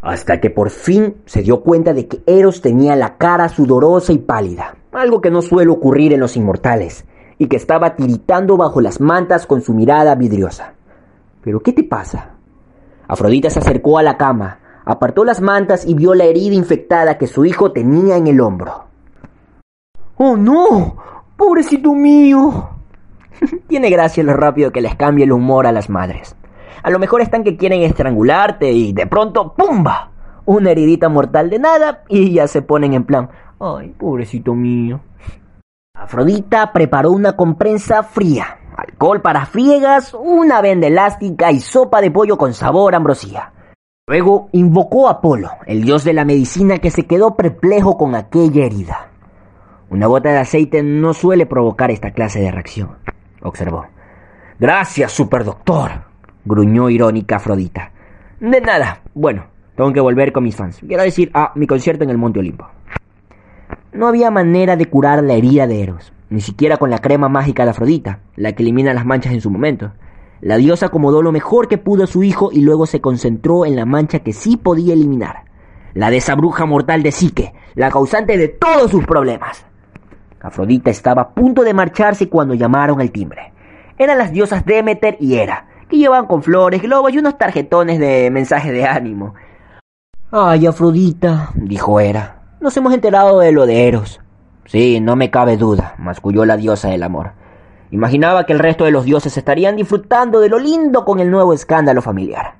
Hasta 0.00 0.40
que 0.40 0.50
por 0.50 0.70
fin 0.70 1.16
se 1.26 1.42
dio 1.42 1.62
cuenta 1.62 1.92
de 1.92 2.06
que 2.06 2.22
Eros 2.26 2.60
tenía 2.60 2.94
la 2.94 3.16
cara 3.16 3.48
sudorosa 3.48 4.12
y 4.12 4.18
pálida, 4.18 4.76
algo 4.92 5.20
que 5.20 5.32
no 5.32 5.42
suele 5.42 5.72
ocurrir 5.72 6.12
en 6.12 6.20
los 6.20 6.36
inmortales, 6.36 7.04
y 7.38 7.48
que 7.48 7.56
estaba 7.56 7.96
tiritando 7.96 8.56
bajo 8.56 8.80
las 8.80 9.00
mantas 9.00 9.46
con 9.46 9.62
su 9.62 9.74
mirada 9.74 10.14
vidriosa. 10.14 10.74
¿Pero 11.42 11.60
qué 11.60 11.72
te 11.72 11.82
pasa? 11.82 12.36
Afrodita 13.08 13.50
se 13.50 13.58
acercó 13.58 13.98
a 13.98 14.04
la 14.04 14.16
cama, 14.16 14.60
apartó 14.84 15.24
las 15.24 15.40
mantas 15.40 15.84
y 15.86 15.94
vio 15.94 16.14
la 16.14 16.24
herida 16.24 16.54
infectada 16.54 17.18
que 17.18 17.26
su 17.26 17.44
hijo 17.44 17.72
tenía 17.72 18.16
en 18.16 18.28
el 18.28 18.40
hombro. 18.40 18.84
¡Oh 20.16 20.36
no! 20.36 20.96
¡Pobrecito 21.36 21.94
mío! 21.94 22.75
Tiene 23.68 23.90
gracia 23.90 24.22
lo 24.22 24.34
rápido 24.34 24.72
que 24.72 24.80
les 24.80 24.94
cambia 24.94 25.24
el 25.24 25.32
humor 25.32 25.66
a 25.66 25.72
las 25.72 25.88
madres. 25.90 26.36
A 26.82 26.90
lo 26.90 26.98
mejor 26.98 27.20
están 27.20 27.44
que 27.44 27.56
quieren 27.56 27.82
estrangularte 27.82 28.70
y 28.72 28.92
de 28.92 29.06
pronto 29.06 29.54
¡pumba! 29.54 30.12
Una 30.44 30.70
heridita 30.70 31.08
mortal 31.08 31.50
de 31.50 31.58
nada 31.58 32.04
y 32.08 32.32
ya 32.32 32.46
se 32.46 32.62
ponen 32.62 32.94
en 32.94 33.04
plan 33.04 33.30
¡ay, 33.58 33.94
pobrecito 33.98 34.54
mío! 34.54 35.00
Afrodita 35.94 36.72
preparó 36.72 37.10
una 37.10 37.34
comprensa 37.36 38.02
fría, 38.02 38.58
alcohol 38.76 39.22
para 39.22 39.46
friegas, 39.46 40.14
una 40.14 40.60
venda 40.60 40.86
elástica 40.86 41.50
y 41.50 41.60
sopa 41.60 42.00
de 42.02 42.10
pollo 42.10 42.36
con 42.36 42.52
sabor 42.52 42.94
a 42.94 42.98
ambrosía. 42.98 43.52
Luego 44.06 44.48
invocó 44.52 45.08
a 45.08 45.12
Apolo, 45.12 45.50
el 45.66 45.82
dios 45.82 46.04
de 46.04 46.12
la 46.12 46.24
medicina 46.24 46.78
que 46.78 46.92
se 46.92 47.06
quedó 47.06 47.34
perplejo 47.34 47.96
con 47.96 48.14
aquella 48.14 48.64
herida. 48.64 49.08
Una 49.90 50.06
gota 50.06 50.30
de 50.30 50.38
aceite 50.38 50.82
no 50.82 51.12
suele 51.14 51.46
provocar 51.46 51.90
esta 51.90 52.12
clase 52.12 52.40
de 52.40 52.52
reacción, 52.52 52.98
observó. 53.46 53.86
Gracias, 54.58 55.12
superdoctor, 55.12 55.90
gruñó 56.44 56.88
irónica 56.88 57.36
Afrodita. 57.36 57.92
De 58.40 58.60
nada. 58.60 59.02
Bueno, 59.14 59.46
tengo 59.76 59.92
que 59.92 60.00
volver 60.00 60.32
con 60.32 60.44
mis 60.44 60.56
fans. 60.56 60.80
Quiero 60.86 61.02
decir, 61.02 61.30
a 61.34 61.52
mi 61.54 61.66
concierto 61.66 62.04
en 62.04 62.10
el 62.10 62.18
Monte 62.18 62.38
Olimpo. 62.38 62.66
No 63.92 64.08
había 64.08 64.30
manera 64.30 64.76
de 64.76 64.86
curar 64.86 65.22
la 65.22 65.34
herida 65.34 65.66
de 65.66 65.82
Eros, 65.82 66.12
ni 66.30 66.40
siquiera 66.40 66.78
con 66.78 66.90
la 66.90 66.98
crema 66.98 67.28
mágica 67.28 67.64
de 67.64 67.70
Afrodita, 67.70 68.20
la 68.36 68.52
que 68.52 68.62
elimina 68.62 68.94
las 68.94 69.04
manchas 69.04 69.32
en 69.32 69.40
su 69.40 69.50
momento. 69.50 69.92
La 70.40 70.56
diosa 70.56 70.86
acomodó 70.86 71.22
lo 71.22 71.32
mejor 71.32 71.68
que 71.68 71.78
pudo 71.78 72.04
a 72.04 72.06
su 72.06 72.22
hijo 72.22 72.50
y 72.52 72.60
luego 72.60 72.86
se 72.86 73.00
concentró 73.00 73.66
en 73.66 73.76
la 73.76 73.84
mancha 73.84 74.20
que 74.20 74.32
sí 74.32 74.56
podía 74.56 74.94
eliminar, 74.94 75.44
la 75.92 76.10
de 76.10 76.18
esa 76.18 76.34
bruja 76.34 76.64
mortal 76.64 77.02
de 77.02 77.12
Psique, 77.12 77.54
la 77.74 77.90
causante 77.90 78.36
de 78.38 78.48
todos 78.48 78.90
sus 78.90 79.04
problemas. 79.04 79.65
Afrodita 80.40 80.90
estaba 80.90 81.22
a 81.22 81.28
punto 81.30 81.62
de 81.62 81.74
marcharse 81.74 82.28
cuando 82.28 82.54
llamaron 82.54 83.00
al 83.00 83.10
timbre. 83.10 83.52
Eran 83.98 84.18
las 84.18 84.32
diosas 84.32 84.64
Demeter 84.64 85.16
y 85.20 85.36
Hera, 85.36 85.68
que 85.88 85.96
llevaban 85.96 86.26
con 86.26 86.42
flores, 86.42 86.82
globos 86.82 87.12
y 87.12 87.18
unos 87.18 87.38
tarjetones 87.38 87.98
de 87.98 88.30
mensaje 88.30 88.72
de 88.72 88.84
ánimo. 88.84 89.34
Ay, 90.30 90.66
Afrodita, 90.66 91.50
dijo 91.54 92.00
Hera, 92.00 92.42
nos 92.60 92.76
hemos 92.76 92.92
enterado 92.92 93.40
de 93.40 93.52
lo 93.52 93.64
de 93.66 93.88
Eros. 93.88 94.20
Sí, 94.66 95.00
no 95.00 95.16
me 95.16 95.30
cabe 95.30 95.56
duda, 95.56 95.94
masculló 95.98 96.44
la 96.44 96.56
diosa 96.56 96.88
del 96.88 97.04
amor. 97.04 97.32
Imaginaba 97.90 98.44
que 98.44 98.52
el 98.52 98.58
resto 98.58 98.84
de 98.84 98.90
los 98.90 99.04
dioses 99.04 99.36
estarían 99.36 99.76
disfrutando 99.76 100.40
de 100.40 100.48
lo 100.48 100.58
lindo 100.58 101.04
con 101.04 101.20
el 101.20 101.30
nuevo 101.30 101.54
escándalo 101.54 102.02
familiar. 102.02 102.54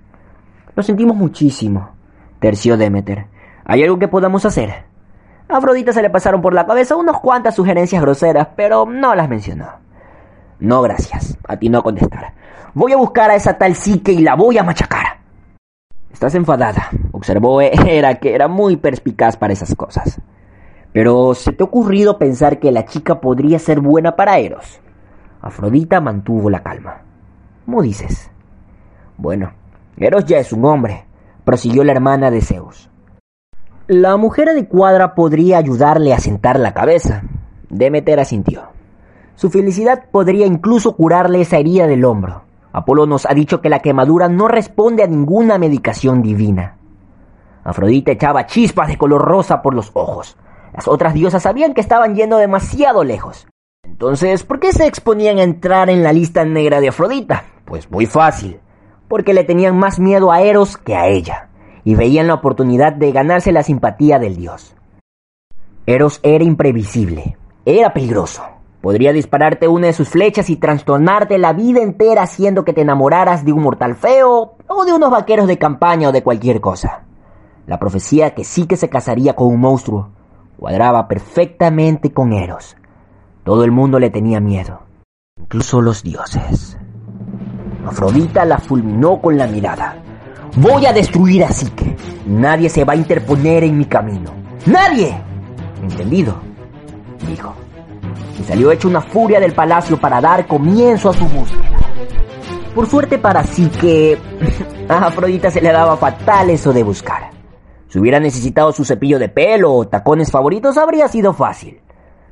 Lo 0.77 0.83
sentimos 0.83 1.17
muchísimo, 1.17 1.91
terció 2.39 2.77
Demeter. 2.77 3.27
¿Hay 3.65 3.83
algo 3.83 3.99
que 3.99 4.09
podamos 4.09 4.47
hacer? 4.47 4.85
A 5.49 5.59
Afrodita 5.59 5.93
se 5.93 6.03
le 6.03 6.11
pasaron 6.11 6.43
por 6.43 6.55
la 6.55 6.67
cabeza 6.67 6.97
unas 6.97 7.19
cuantas 7.21 7.55
sugerencias 7.55 8.03
groseras, 8.03 8.49
pero 8.57 8.85
no 8.85 9.15
las 9.15 9.29
mencionó. 9.29 9.69
No, 10.59 10.83
gracias, 10.83 11.39
a 11.47 11.57
ti 11.57 11.69
no 11.69 11.83
contestar. 11.83 12.33
Voy 12.75 12.93
a 12.93 12.97
buscar 12.97 13.31
a 13.31 13.37
esa 13.37 13.57
tal 13.57 13.75
psique 13.75 14.13
y 14.13 14.19
la 14.19 14.35
voy 14.35 14.59
a 14.59 14.65
machacar. 14.65 15.21
Estás 16.11 16.35
enfadada, 16.35 16.89
observó 17.13 17.61
Era 17.61 18.17
que 18.17 18.35
era 18.35 18.49
muy 18.49 18.77
perspicaz 18.77 19.37
para 19.37 19.53
esas 19.53 19.75
cosas. 19.75 20.21
Pero 20.93 21.35
¿se 21.35 21.53
te 21.53 21.63
ha 21.63 21.67
ocurrido 21.67 22.19
pensar 22.19 22.59
que 22.59 22.73
la 22.73 22.87
chica 22.87 23.21
podría 23.21 23.59
ser 23.59 23.81
buena 23.81 24.17
para 24.17 24.39
Eros? 24.39 24.81
Afrodita 25.43 26.01
mantuvo 26.01 26.49
la 26.49 26.63
calma. 26.63 27.03
¿Cómo 27.67 27.83
dices? 27.83 28.31
Bueno, 29.19 29.53
Eros 29.97 30.25
ya 30.25 30.39
es 30.39 30.53
un 30.53 30.65
hombre, 30.65 31.05
prosiguió 31.45 31.85
la 31.85 31.93
hermana 31.93 32.31
de 32.31 32.41
Zeus. 32.41 32.91
La 33.89 34.17
mujer 34.17 34.49
adecuada 34.49 35.15
podría 35.15 35.59
ayudarle 35.59 36.13
a 36.13 36.19
sentar 36.19 36.59
la 36.59 36.75
cabeza. 36.75 37.23
Demeter 37.71 38.19
asintió. 38.19 38.65
Su 39.37 39.49
felicidad 39.49 40.07
podría 40.11 40.45
incluso 40.45 40.97
curarle 40.97 41.43
esa 41.43 41.59
herida 41.59 41.87
del 41.87 42.05
hombro. 42.05 42.43
Apolo 42.73 43.07
nos 43.07 43.27
ha 43.27 43.35
dicho 43.35 43.61
que 43.61 43.69
la 43.69 43.79
quemadura 43.79 44.29
no 44.29 44.49
responde 44.49 45.05
a 45.05 45.07
ninguna 45.07 45.57
medicación 45.59 46.21
divina. 46.21 46.79
Afrodita 47.63 48.11
echaba 48.11 48.47
chispas 48.47 48.89
de 48.89 48.99
color 48.99 49.23
rosa 49.23 49.63
por 49.63 49.73
los 49.73 49.93
ojos. 49.95 50.37
Las 50.75 50.89
otras 50.89 51.15
diosas 51.15 51.45
sabían 51.45 51.73
que 51.73 51.81
estaban 51.81 52.17
yendo 52.17 52.39
demasiado 52.39 53.05
lejos. 53.05 53.47
Entonces, 53.85 54.43
¿por 54.43 54.59
qué 54.59 54.73
se 54.73 54.87
exponían 54.87 55.39
a 55.39 55.45
entrar 55.45 55.91
en 55.91 56.03
la 56.03 56.13
lista 56.13 56.45
negra 56.45 56.81
de 56.81 56.89
Afrodita? 56.89 57.45
Pues 57.65 57.89
muy 57.89 58.07
fácil, 58.07 58.59
porque 59.07 59.33
le 59.33 59.45
tenían 59.45 59.79
más 59.79 60.01
miedo 60.01 60.33
a 60.33 60.41
Eros 60.41 60.77
que 60.77 60.97
a 60.97 61.07
ella, 61.07 61.51
y 61.87 61.95
veían 61.95 62.27
la 62.27 62.35
oportunidad 62.35 62.95
de 62.95 63.13
ganarse 63.13 63.53
la 63.53 63.63
simpatía 63.63 64.19
del 64.19 64.37
dios. 64.37 64.75
Eros 65.87 66.19
era 66.25 66.43
imprevisible, 66.43 67.37
era 67.65 67.93
peligroso. 67.93 68.43
Podría 68.81 69.13
dispararte 69.13 69.69
una 69.69 69.87
de 69.87 69.93
sus 69.93 70.09
flechas 70.09 70.51
y 70.51 70.57
trastornarte 70.57 71.39
la 71.39 71.53
vida 71.53 71.81
entera 71.81 72.25
haciendo 72.25 72.65
que 72.65 72.73
te 72.73 72.81
enamoraras 72.81 73.45
de 73.45 73.53
un 73.53 73.63
mortal 73.63 73.95
feo 73.95 74.57
o 74.67 74.85
de 74.85 74.93
unos 74.93 75.13
vaqueros 75.13 75.47
de 75.47 75.59
campaña 75.59 76.09
o 76.09 76.13
de 76.13 76.25
cualquier 76.25 76.61
cosa. 76.61 77.05
La 77.69 77.79
profecía 77.79 78.35
que 78.35 78.43
sí 78.43 78.67
que 78.67 78.77
se 78.77 78.89
casaría 78.89 79.35
con 79.35 79.47
un 79.47 79.61
monstruo 79.61 80.11
cuadraba 80.59 81.07
perfectamente 81.07 82.13
con 82.13 82.33
Eros, 82.33 82.77
todo 83.45 83.63
el 83.63 83.71
mundo 83.71 84.01
le 84.01 84.11
tenía 84.11 84.41
miedo, 84.41 84.81
incluso 85.39 85.81
los 85.81 86.03
dioses. 86.03 86.77
Afrodita 87.87 88.45
la 88.45 88.59
fulminó 88.59 89.21
con 89.21 89.39
la 89.39 89.47
mirada. 89.47 90.03
Voy 90.57 90.87
a 90.87 90.93
destruir 90.93 91.45
a 91.45 91.49
Psique. 91.49 91.95
Nadie 92.25 92.71
se 92.71 92.83
va 92.83 92.95
a 92.95 92.97
interponer 92.97 93.63
en 93.63 93.77
mi 93.77 93.85
camino. 93.85 94.33
¡Nadie! 94.65 95.15
Entendido, 95.83 96.35
dijo. 97.29 97.53
Y 98.41 98.43
salió 98.43 98.71
hecho 98.73 98.89
una 98.89 99.03
furia 99.03 99.39
del 99.39 99.53
palacio 99.53 100.01
para 100.01 100.19
dar 100.19 100.47
comienzo 100.47 101.11
a 101.11 101.13
su 101.13 101.27
búsqueda. 101.29 101.77
Por 102.75 102.87
suerte 102.87 103.19
para 103.19 103.45
Psique, 103.45 104.19
a 104.89 105.07
Afrodita 105.07 105.51
se 105.51 105.61
le 105.61 105.71
daba 105.71 105.95
fatal 105.99 106.49
eso 106.49 106.73
de 106.73 106.83
buscar. 106.83 107.31
Si 107.89 107.99
hubiera 107.99 108.19
necesitado 108.19 108.73
su 108.73 108.85
cepillo 108.87 109.19
de 109.19 109.29
pelo 109.29 109.75
o 109.75 109.87
tacones 109.87 110.31
favoritos, 110.31 110.79
habría 110.79 111.07
sido 111.09 111.35
fácil. 111.35 111.83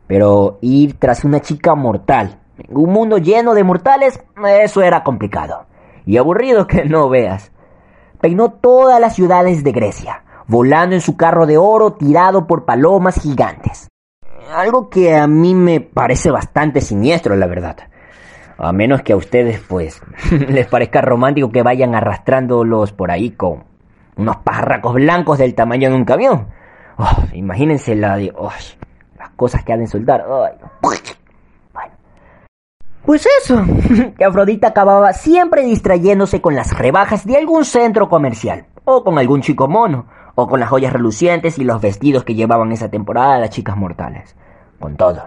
Pero 0.07 0.59
ir 0.63 0.99
tras 0.99 1.25
una 1.25 1.41
chica 1.41 1.75
mortal, 1.75 2.41
en 2.57 2.75
un 2.75 2.91
mundo 2.91 3.19
lleno 3.19 3.53
de 3.53 3.65
mortales, 3.65 4.19
eso 4.63 4.81
era 4.81 5.05
complicado. 5.05 5.67
Y 6.07 6.17
aburrido 6.17 6.67
que 6.67 6.85
no 6.87 7.11
veas. 7.11 7.51
Peinó 8.25 8.53
todas 8.53 8.99
las 8.99 9.15
ciudades 9.15 9.63
de 9.65 9.73
Grecia, 9.73 10.25
volando 10.47 10.95
en 10.95 11.03
su 11.03 11.15
carro 11.15 11.45
de 11.45 11.59
oro 11.59 11.93
tirado 11.93 12.47
por 12.47 12.65
palomas 12.65 13.21
gigantes. 13.21 13.91
Algo 14.51 14.89
que 14.89 15.15
a 15.15 15.27
mí 15.27 15.55
me 15.55 15.81
parece 15.81 16.31
bastante 16.31 16.81
siniestro, 16.81 17.37
la 17.37 17.47
verdad. 17.47 17.77
A 18.57 18.73
menos 18.73 19.03
que 19.03 19.13
a 19.13 19.17
ustedes, 19.17 19.61
pues, 19.69 20.01
les 20.49 20.67
parezca 20.67 21.03
romántico 21.03 21.53
que 21.53 21.63
vayan 21.63 21.95
arrastrándolos 21.95 22.93
por 22.93 23.11
ahí 23.11 23.33
con 23.33 23.65
unos 24.17 24.39
parracos 24.39 24.95
blancos 24.95 25.37
del 25.37 25.55
tamaño 25.55 25.91
de 25.91 25.97
un 25.97 26.07
camión. 26.07 26.47
Oh, 26.97 27.25
imagínense 27.35 27.95
la 27.95 28.17
de... 28.17 28.33
Oh, 28.35 28.49
cosas 29.37 29.63
que 29.65 29.75
ha 29.75 29.77
de 29.77 29.87
soltar. 29.87 30.25
Pues 33.07 33.27
eso, 33.43 33.63
que 34.19 34.25
Afrodita 34.25 34.69
acababa 34.69 35.13
siempre 35.13 35.63
distrayéndose 35.63 36.41
con 36.41 36.55
las 36.55 36.77
rebajas 36.77 37.27
de 37.27 37.37
algún 37.37 37.65
centro 37.65 38.09
comercial, 38.09 38.67
o 38.85 39.05
con 39.05 39.19
algún 39.19 39.43
chico 39.43 39.69
mono, 39.69 40.07
o 40.35 40.49
con 40.49 40.59
las 40.59 40.71
joyas 40.71 40.93
relucientes 40.93 41.59
y 41.59 41.65
los 41.65 41.81
vestidos 41.83 42.25
que 42.25 42.35
llevaban 42.35 42.73
esa 42.73 42.91
temporada 42.91 43.39
las 43.39 43.51
chicas 43.51 43.77
mortales. 43.77 44.35
Con 44.81 44.97
todo. 44.97 45.23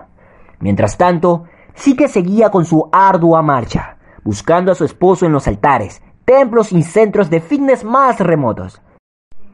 Mientras 0.60 0.98
tanto, 0.98 1.44
sí 1.76 1.96
que 1.96 2.08
seguía 2.08 2.50
con 2.50 2.66
su 2.66 2.90
ardua 2.92 3.42
marcha, 3.42 3.98
buscando 4.24 4.72
a 4.72 4.76
su 4.76 4.84
esposo 4.84 5.26
en 5.26 5.32
los 5.32 5.48
altares, 5.48 6.02
templos 6.26 6.72
y 6.72 6.82
centros 6.82 7.30
de 7.30 7.42
fitness 7.42 7.84
más 7.84 8.20
remotos. 8.20 8.82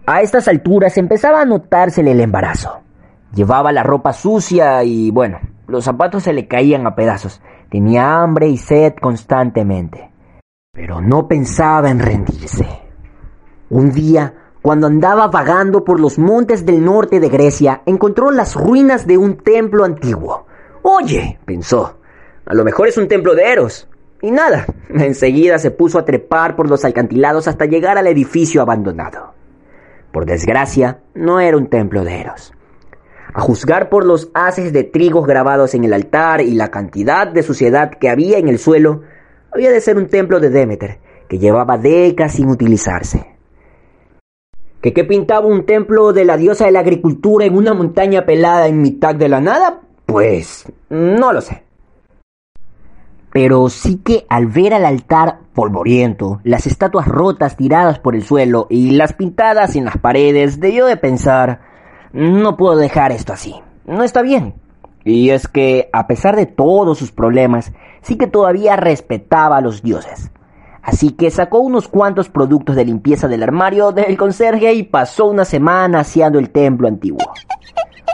A 0.06 0.22
estas 0.22 0.48
alturas 0.48 0.98
empezaba 0.98 1.42
a 1.42 1.46
notársele 1.46 2.12
el 2.12 2.22
embarazo. 2.22 2.80
Llevaba 3.36 3.72
la 3.72 3.84
ropa 3.84 4.14
sucia 4.14 4.84
y 4.84 5.12
bueno, 5.12 5.40
los 5.68 5.84
zapatos 5.84 6.24
se 6.24 6.34
le 6.34 6.48
caían 6.48 6.88
a 6.88 6.96
pedazos. 6.96 7.42
Tenía 7.74 8.22
hambre 8.22 8.50
y 8.50 8.58
sed 8.58 8.94
constantemente. 9.02 10.12
Pero 10.72 11.02
no 11.02 11.28
pensaba 11.28 11.90
en 11.90 11.98
rendirse. 11.98 12.68
Un 13.72 13.92
día 13.92 14.52
cuando 14.62 14.86
andaba 14.86 15.28
vagando 15.30 15.84
por 15.84 16.00
los 16.00 16.20
montes 16.20 16.68
del 16.68 16.86
norte 16.86 17.20
de 17.20 17.30
Grecia, 17.30 17.82
encontró 17.88 18.30
las 18.30 18.54
ruinas 18.54 19.08
de 19.08 19.18
un 19.18 19.38
templo 19.38 19.86
antiguo. 19.86 20.46
Oye, 20.84 21.40
pensó, 21.46 21.98
a 22.46 22.54
lo 22.54 22.64
mejor 22.64 22.90
es 22.90 22.98
un 23.00 23.08
templo 23.08 23.34
de 23.34 23.52
Eros. 23.52 23.90
Y 24.22 24.30
nada, 24.30 24.68
enseguida 24.90 25.58
se 25.58 25.72
puso 25.72 25.98
a 25.98 26.06
trepar 26.06 26.56
por 26.56 26.70
los 26.70 26.86
alcantilados 26.86 27.48
hasta 27.48 27.66
llegar 27.66 27.98
al 27.98 28.06
edificio 28.06 28.62
abandonado. 28.62 29.34
Por 30.12 30.28
desgracia, 30.28 31.00
no 31.16 31.40
era 31.40 31.58
un 31.58 31.72
templo 31.72 32.04
de 32.04 32.22
Eros. 32.22 32.54
A 33.34 33.42
juzgar 33.42 33.90
por 33.90 34.06
los 34.06 34.30
haces 34.36 34.72
de 34.74 34.84
trigos 34.84 35.26
grabados 35.26 35.74
en 35.74 35.84
el 35.84 35.94
altar 35.94 36.42
y 36.42 36.52
la 36.52 36.70
cantidad 36.70 37.28
de 37.28 37.42
suciedad 37.42 37.92
que 37.92 38.10
había 38.10 38.38
en 38.38 38.48
el 38.48 38.60
suelo, 38.60 39.02
había 39.52 39.72
de 39.72 39.82
ser 39.82 39.98
un 39.98 40.08
templo 40.08 40.40
de 40.40 40.50
Demeter, 40.50 41.00
que 41.28 41.40
llevaba 41.40 41.78
décadas 41.78 42.34
sin 42.34 42.50
utilizarse. 42.50 43.26
¿Que 44.82 44.94
qué 44.94 45.04
pintaba 45.04 45.48
un 45.48 45.66
templo 45.66 46.14
de 46.14 46.26
la 46.26 46.38
diosa 46.38 46.66
de 46.66 46.74
la 46.74 46.82
agricultura 46.82 47.46
en 47.46 47.56
una 47.56 47.74
montaña 47.74 48.26
pelada 48.26 48.68
en 48.68 48.82
mitad 48.82 49.16
de 49.16 49.30
la 49.30 49.40
nada? 49.40 49.82
Pues 50.06 50.72
no 50.90 51.34
lo 51.34 51.42
sé. 51.42 51.64
Pero 53.32 53.68
sí 53.70 54.02
que 54.04 54.28
al 54.30 54.46
ver 54.46 54.76
al 54.76 54.86
altar 54.86 55.40
polvoriento, 55.56 56.40
las 56.44 56.68
estatuas 56.68 57.08
rotas 57.08 57.58
tiradas 57.58 57.98
por 57.98 58.16
el 58.16 58.24
suelo 58.24 58.68
y 58.70 58.92
las 58.92 59.14
pintadas 59.14 59.76
en 59.76 59.86
las 59.86 59.98
paredes, 59.98 60.60
debió 60.60 60.86
de 60.86 60.98
pensar, 60.98 61.62
no 62.14 62.56
puedo 62.56 62.78
dejar 62.78 63.12
esto 63.12 63.34
así, 63.34 63.56
no 63.86 64.04
está 64.04 64.22
bien. 64.22 64.54
Y 65.04 65.32
es 65.32 65.48
que, 65.48 65.90
a 65.92 66.08
pesar 66.08 66.36
de 66.36 66.46
todos 66.46 66.98
sus 66.98 67.12
problemas, 67.12 67.74
sí 68.02 68.18
que 68.18 68.28
todavía 68.28 68.78
respetaba 68.78 69.58
a 69.58 69.62
los 69.62 69.84
dioses. 69.84 70.32
Así 70.82 71.12
que 71.12 71.32
sacó 71.32 71.60
unos 71.60 71.88
cuantos 71.88 72.30
productos 72.30 72.76
de 72.76 72.86
limpieza 72.86 73.28
del 73.28 73.44
armario 73.44 73.92
del 73.92 74.18
conserje 74.18 74.74
y 74.74 74.84
pasó 74.84 75.26
una 75.26 75.46
semana 75.46 76.02
aseando 76.02 76.40
el 76.40 76.50
templo 76.50 76.88
antiguo. 76.88 77.34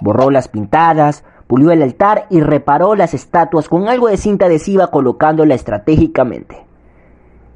Borró 0.02 0.30
las 0.30 0.48
pintadas, 0.48 1.24
pulió 1.48 1.72
el 1.72 1.82
altar 1.82 2.28
y 2.30 2.42
reparó 2.42 2.96
las 2.96 3.14
estatuas 3.14 3.68
con 3.68 3.88
algo 3.88 4.08
de 4.08 4.18
cinta 4.18 4.46
adhesiva 4.46 4.92
colocándola 4.92 5.56
estratégicamente. 5.56 6.64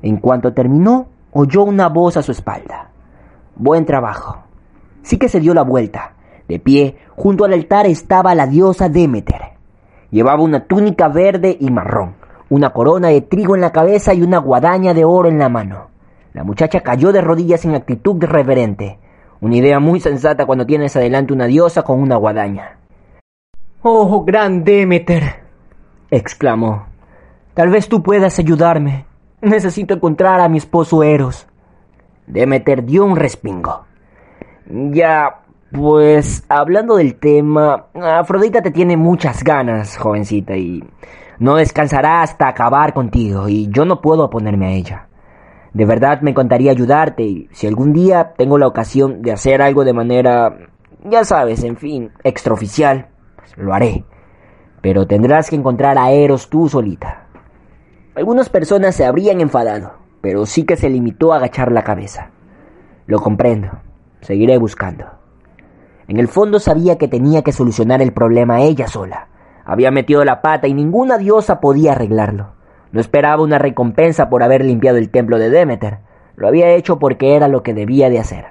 En 0.01 0.17
cuanto 0.17 0.53
terminó, 0.53 1.07
oyó 1.31 1.63
una 1.63 1.89
voz 1.89 2.17
a 2.17 2.23
su 2.23 2.31
espalda. 2.31 2.89
Buen 3.55 3.85
trabajo. 3.85 4.39
Sí 5.03 5.17
que 5.17 5.29
se 5.29 5.39
dio 5.39 5.53
la 5.53 5.61
vuelta. 5.61 6.13
De 6.47 6.59
pie, 6.59 6.97
junto 7.15 7.45
al 7.45 7.53
altar 7.53 7.87
estaba 7.87 8.35
la 8.35 8.47
diosa 8.47 8.89
Demeter. 8.89 9.53
Llevaba 10.11 10.43
una 10.43 10.65
túnica 10.65 11.07
verde 11.07 11.57
y 11.59 11.71
marrón 11.71 12.15
una 12.53 12.69
corona 12.69 13.07
de 13.07 13.21
trigo 13.21 13.55
en 13.55 13.61
la 13.61 13.71
cabeza 13.71 14.13
y 14.13 14.21
una 14.21 14.37
guadaña 14.37 14.93
de 14.93 15.05
oro 15.05 15.27
en 15.27 15.39
la 15.39 15.49
mano. 15.49 15.89
La 16.33 16.43
muchacha 16.43 16.81
cayó 16.81 17.11
de 17.11 17.19
rodillas 17.19 17.65
en 17.65 17.73
actitud 17.73 18.23
reverente, 18.23 18.99
una 19.41 19.55
idea 19.55 19.79
muy 19.79 19.99
sensata 19.99 20.45
cuando 20.45 20.63
tienes 20.67 20.95
adelante 20.95 21.33
una 21.33 21.47
diosa 21.47 21.81
con 21.81 21.99
una 21.99 22.15
guadaña. 22.15 22.77
Oh, 23.81 24.23
gran 24.23 24.63
Demeter, 24.63 25.41
exclamó. 26.11 26.85
Tal 27.55 27.69
vez 27.69 27.89
tú 27.89 28.03
puedas 28.03 28.37
ayudarme. 28.37 29.05
Necesito 29.41 29.95
encontrar 29.95 30.39
a 30.39 30.47
mi 30.47 30.59
esposo 30.59 31.01
Eros. 31.01 31.47
Demeter 32.27 32.85
dio 32.85 33.03
un 33.03 33.15
respingo. 33.15 33.85
Ya, 34.67 35.41
pues, 35.73 36.45
hablando 36.49 36.95
del 36.97 37.15
tema, 37.15 37.87
Afrodita 37.95 38.61
te 38.61 38.69
tiene 38.69 38.95
muchas 38.95 39.43
ganas, 39.43 39.97
jovencita, 39.97 40.55
y 40.55 40.83
no 41.39 41.55
descansará 41.55 42.21
hasta 42.21 42.47
acabar 42.47 42.93
contigo 42.93 43.49
y 43.49 43.67
yo 43.69 43.83
no 43.83 43.99
puedo 43.99 44.25
oponerme 44.25 44.67
a 44.67 44.71
ella. 44.71 45.07
De 45.73 45.85
verdad 45.85 46.21
me 46.21 46.29
encantaría 46.29 46.71
ayudarte 46.71 47.23
y 47.23 47.49
si 47.51 47.65
algún 47.65 47.91
día 47.91 48.33
tengo 48.37 48.59
la 48.59 48.67
ocasión 48.67 49.23
de 49.23 49.31
hacer 49.31 49.63
algo 49.63 49.83
de 49.83 49.93
manera, 49.93 50.55
ya 51.09 51.25
sabes, 51.25 51.63
en 51.63 51.75
fin, 51.75 52.11
extraoficial, 52.23 53.07
pues 53.35 53.57
lo 53.57 53.73
haré. 53.73 54.05
Pero 54.81 55.07
tendrás 55.07 55.49
que 55.49 55.55
encontrar 55.55 55.97
a 55.97 56.11
Eros 56.11 56.49
tú 56.49 56.69
solita. 56.69 57.27
Algunas 58.15 58.49
personas 58.49 58.95
se 58.95 59.05
habrían 59.05 59.41
enfadado, 59.41 59.93
pero 60.21 60.45
sí 60.45 60.65
que 60.65 60.75
se 60.75 60.89
limitó 60.89 61.33
a 61.33 61.37
agachar 61.37 61.71
la 61.71 61.83
cabeza. 61.83 62.29
Lo 63.07 63.19
comprendo. 63.19 63.71
Seguiré 64.21 64.57
buscando. 64.59 65.22
En 66.07 66.19
el 66.19 66.27
fondo 66.27 66.59
sabía 66.59 66.97
que 66.97 67.07
tenía 67.07 67.41
que 67.41 67.51
solucionar 67.51 68.01
el 68.01 68.13
problema 68.13 68.61
ella 68.61 68.87
sola. 68.87 69.27
Había 69.65 69.91
metido 69.91 70.25
la 70.25 70.41
pata 70.41 70.67
y 70.67 70.73
ninguna 70.73 71.17
diosa 71.17 71.59
podía 71.59 71.93
arreglarlo. 71.93 72.53
No 72.91 72.99
esperaba 72.99 73.41
una 73.41 73.57
recompensa 73.57 74.29
por 74.29 74.43
haber 74.43 74.63
limpiado 74.63 74.97
el 74.97 75.09
templo 75.09 75.39
de 75.39 75.49
Demeter. 75.49 75.99
Lo 76.35 76.47
había 76.47 76.69
hecho 76.71 76.99
porque 76.99 77.35
era 77.35 77.47
lo 77.47 77.63
que 77.63 77.73
debía 77.73 78.09
de 78.09 78.19
hacer. 78.19 78.45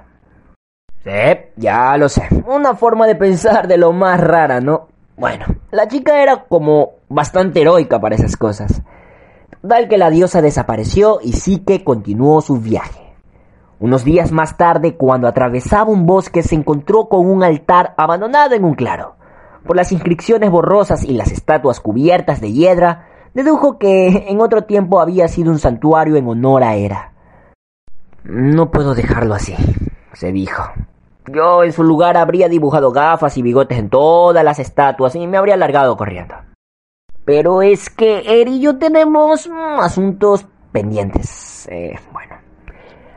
Sí, 1.03 1.11
ya 1.57 1.97
lo 1.97 2.09
sé. 2.09 2.23
Una 2.47 2.75
forma 2.75 3.07
de 3.07 3.15
pensar 3.15 3.67
de 3.67 3.77
lo 3.77 3.91
más 3.91 4.19
rara, 4.19 4.61
¿no? 4.61 4.87
Bueno, 5.17 5.45
la 5.71 5.87
chica 5.87 6.23
era 6.23 6.45
como 6.45 6.93
bastante 7.09 7.61
heroica 7.61 7.99
para 7.99 8.15
esas 8.15 8.35
cosas. 8.35 8.81
Tal 9.67 9.87
que 9.87 9.97
la 9.97 10.09
diosa 10.09 10.41
desapareció 10.41 11.19
y 11.21 11.33
sí 11.33 11.59
que 11.59 11.83
continuó 11.83 12.41
su 12.41 12.57
viaje. 12.59 13.02
Unos 13.83 14.05
días 14.05 14.31
más 14.31 14.55
tarde, 14.55 14.95
cuando 14.95 15.27
atravesaba 15.27 15.91
un 15.91 16.05
bosque, 16.05 16.41
se 16.41 16.55
encontró 16.55 17.09
con 17.09 17.29
un 17.29 17.43
altar 17.43 17.93
abandonado 17.97 18.55
en 18.55 18.63
un 18.63 18.75
claro 18.75 19.17
por 19.65 19.75
las 19.75 19.91
inscripciones 19.91 20.49
borrosas 20.49 21.03
y 21.03 21.11
las 21.11 21.33
estatuas 21.33 21.81
cubiertas 21.81 22.39
de 22.39 22.53
hiedra, 22.53 23.09
dedujo 23.33 23.77
que 23.77 24.25
en 24.29 24.39
otro 24.39 24.63
tiempo 24.63 25.01
había 25.01 25.27
sido 25.27 25.51
un 25.51 25.59
santuario 25.59 26.15
en 26.15 26.29
honor 26.29 26.63
a 26.63 26.77
Hera. 26.77 27.11
No 28.23 28.71
puedo 28.71 28.95
dejarlo 28.95 29.33
así, 29.33 29.53
se 30.13 30.31
dijo. 30.31 30.63
Yo 31.27 31.65
en 31.65 31.73
su 31.73 31.83
lugar 31.83 32.15
habría 32.15 32.47
dibujado 32.47 32.93
gafas 32.93 33.37
y 33.37 33.41
bigotes 33.41 33.79
en 33.79 33.89
todas 33.89 34.45
las 34.45 34.59
estatuas 34.59 35.13
y 35.15 35.27
me 35.27 35.35
habría 35.35 35.57
largado 35.57 35.97
corriendo. 35.97 36.35
Pero 37.25 37.61
es 37.61 37.89
que 37.89 38.41
Eri 38.41 38.55
y 38.55 38.61
yo 38.61 38.77
tenemos 38.77 39.49
asuntos 39.77 40.45
pendientes. 40.71 41.67
Eh, 41.69 41.99
bueno. 42.13 42.32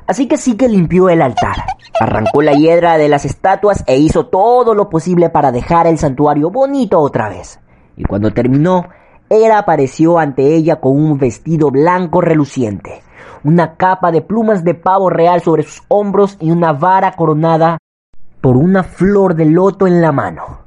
Así 0.06 0.28
que 0.28 0.36
sí 0.36 0.56
que 0.56 0.68
limpió 0.68 1.08
el 1.08 1.20
altar. 1.20 1.56
Arrancó 2.00 2.42
la 2.42 2.52
hiedra 2.52 2.96
de 2.96 3.08
las 3.08 3.24
estatuas 3.24 3.82
e 3.86 3.98
hizo 3.98 4.26
todo 4.26 4.74
lo 4.74 4.88
posible 4.88 5.30
para 5.30 5.50
dejar 5.50 5.86
el 5.86 5.98
santuario 5.98 6.50
bonito 6.50 7.00
otra 7.00 7.28
vez. 7.28 7.58
Y 7.96 8.04
cuando 8.04 8.32
terminó, 8.32 8.88
Hera 9.28 9.58
apareció 9.58 10.18
ante 10.18 10.54
ella 10.54 10.76
con 10.76 10.92
un 10.92 11.18
vestido 11.18 11.70
blanco 11.70 12.20
reluciente, 12.20 13.02
una 13.42 13.76
capa 13.76 14.12
de 14.12 14.22
plumas 14.22 14.62
de 14.62 14.74
pavo 14.74 15.10
real 15.10 15.40
sobre 15.40 15.64
sus 15.64 15.82
hombros 15.88 16.36
y 16.40 16.50
una 16.52 16.72
vara 16.72 17.12
coronada 17.12 17.78
por 18.40 18.56
una 18.56 18.84
flor 18.84 19.34
de 19.34 19.46
loto 19.46 19.88
en 19.88 20.00
la 20.00 20.12
mano. 20.12 20.60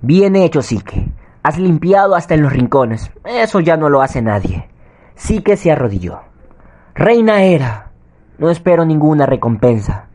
Bien 0.00 0.36
hecho, 0.36 0.62
Sique. 0.62 1.08
Has 1.42 1.58
limpiado 1.58 2.14
hasta 2.14 2.34
en 2.34 2.42
los 2.42 2.52
rincones. 2.52 3.10
Eso 3.24 3.58
ya 3.58 3.76
no 3.76 3.88
lo 3.88 4.02
hace 4.02 4.22
nadie. 4.22 4.68
Sique 5.16 5.56
se 5.56 5.72
arrodilló. 5.72 6.20
Reina 6.94 7.42
Hera, 7.42 7.91
no 8.38 8.50
espero 8.50 8.84
ninguna 8.84 9.26
recompensa. 9.26 10.08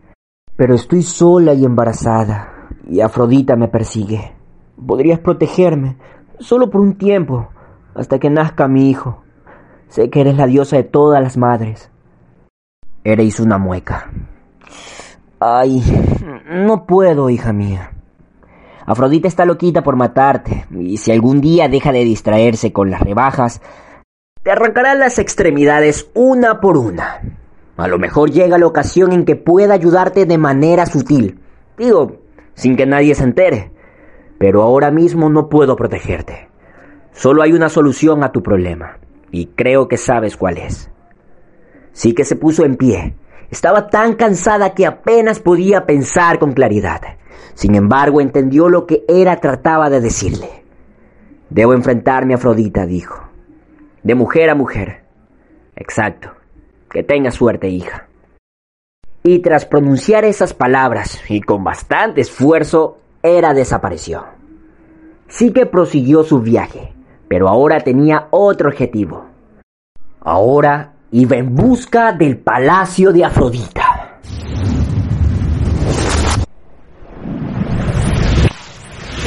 Pero 0.56 0.74
estoy 0.74 1.04
sola 1.04 1.54
y 1.54 1.66
embarazada, 1.66 2.70
y 2.90 3.02
Afrodita 3.02 3.56
me 3.56 3.68
persigue. 3.68 4.34
Podrías 4.86 5.20
protegerme, 5.20 5.98
solo 6.40 6.70
por 6.70 6.82
un 6.82 6.98
tiempo, 6.98 7.50
hasta 7.96 8.20
que 8.20 8.30
nazca 8.30 8.68
mi 8.68 8.90
hijo. 8.90 9.24
Sé 9.90 10.10
que 10.10 10.22
eres 10.22 10.38
la 10.38 10.48
diosa 10.48 10.78
de 10.78 10.84
todas 10.84 11.22
las 11.22 11.38
madres. 11.38 11.92
Eres 13.04 13.40
una 13.40 13.58
mueca. 13.58 14.12
Ay, 15.40 15.84
no 16.50 16.86
puedo, 16.86 17.30
hija 17.30 17.54
mía. 17.54 17.92
Afrodita 18.86 19.28
está 19.28 19.46
loquita 19.46 19.84
por 19.84 19.96
matarte, 19.96 20.66
y 20.72 20.98
si 20.98 21.12
algún 21.12 21.42
día 21.42 21.68
deja 21.68 21.92
de 21.92 22.04
distraerse 22.04 22.72
con 22.72 22.90
las 22.90 23.02
rebajas, 23.02 23.62
te 24.44 24.52
arrancará 24.52 24.96
las 24.96 25.20
extremidades 25.20 26.10
una 26.14 26.62
por 26.62 26.78
una. 26.78 27.20
A 27.78 27.88
lo 27.88 28.00
mejor 28.00 28.32
llega 28.32 28.58
la 28.58 28.66
ocasión 28.66 29.12
en 29.12 29.24
que 29.24 29.36
pueda 29.36 29.76
ayudarte 29.76 30.26
de 30.26 30.38
manera 30.40 30.88
sutil. 30.88 31.40
Digo, 31.78 32.18
sin 32.56 32.76
que 32.76 32.88
nadie 32.88 33.14
se 33.14 33.24
entere. 33.24 33.72
Pero 34.40 34.64
ahora 34.64 34.90
mismo 34.90 35.30
no 35.30 35.48
puedo 35.48 35.76
protegerte. 35.76 36.50
Solo 37.12 37.44
hay 37.44 37.54
una 37.54 37.70
solución 37.70 38.24
a 38.24 38.32
tu 38.32 38.42
problema. 38.42 38.98
Y 39.32 39.48
creo 39.48 39.88
que 39.88 39.98
sabes 39.98 40.38
cuál 40.38 40.58
es. 40.58 40.90
Sí 41.92 42.14
que 42.14 42.26
se 42.26 42.36
puso 42.36 42.66
en 42.66 42.78
pie. 42.78 43.16
Estaba 43.52 43.88
tan 43.90 44.16
cansada 44.16 44.74
que 44.74 44.88
apenas 44.88 45.40
podía 45.40 45.86
pensar 45.86 46.40
con 46.40 46.54
claridad. 46.54 47.02
Sin 47.54 47.76
embargo, 47.76 48.22
entendió 48.22 48.70
lo 48.70 48.88
que 48.88 49.04
era 49.08 49.40
trataba 49.40 49.90
de 49.90 50.02
decirle. 50.02 50.64
Debo 51.50 51.74
enfrentarme 51.74 52.34
a 52.34 52.38
Afrodita, 52.38 52.88
dijo. 52.88 53.30
De 54.02 54.16
mujer 54.16 54.50
a 54.50 54.56
mujer. 54.56 55.04
Exacto. 55.76 56.37
Que 56.90 57.04
tenga 57.04 57.32
suerte, 57.32 57.68
hija. 57.70 58.08
Y 59.24 59.40
tras 59.40 59.66
pronunciar 59.66 60.24
esas 60.24 60.54
palabras, 60.54 61.20
y 61.30 61.42
con 61.42 61.64
bastante 61.64 62.22
esfuerzo, 62.22 62.98
Hera 63.22 63.54
desapareció. 63.54 64.26
Sí 65.28 65.52
que 65.52 65.66
prosiguió 65.66 66.24
su 66.24 66.40
viaje, 66.40 66.94
pero 67.28 67.50
ahora 67.50 67.82
tenía 67.82 68.28
otro 68.32 68.70
objetivo. 68.70 69.26
Ahora 70.22 70.94
iba 71.12 71.36
en 71.36 71.54
busca 71.54 72.14
del 72.14 72.38
palacio 72.38 73.12
de 73.12 73.26
Afrodita. 73.26 74.20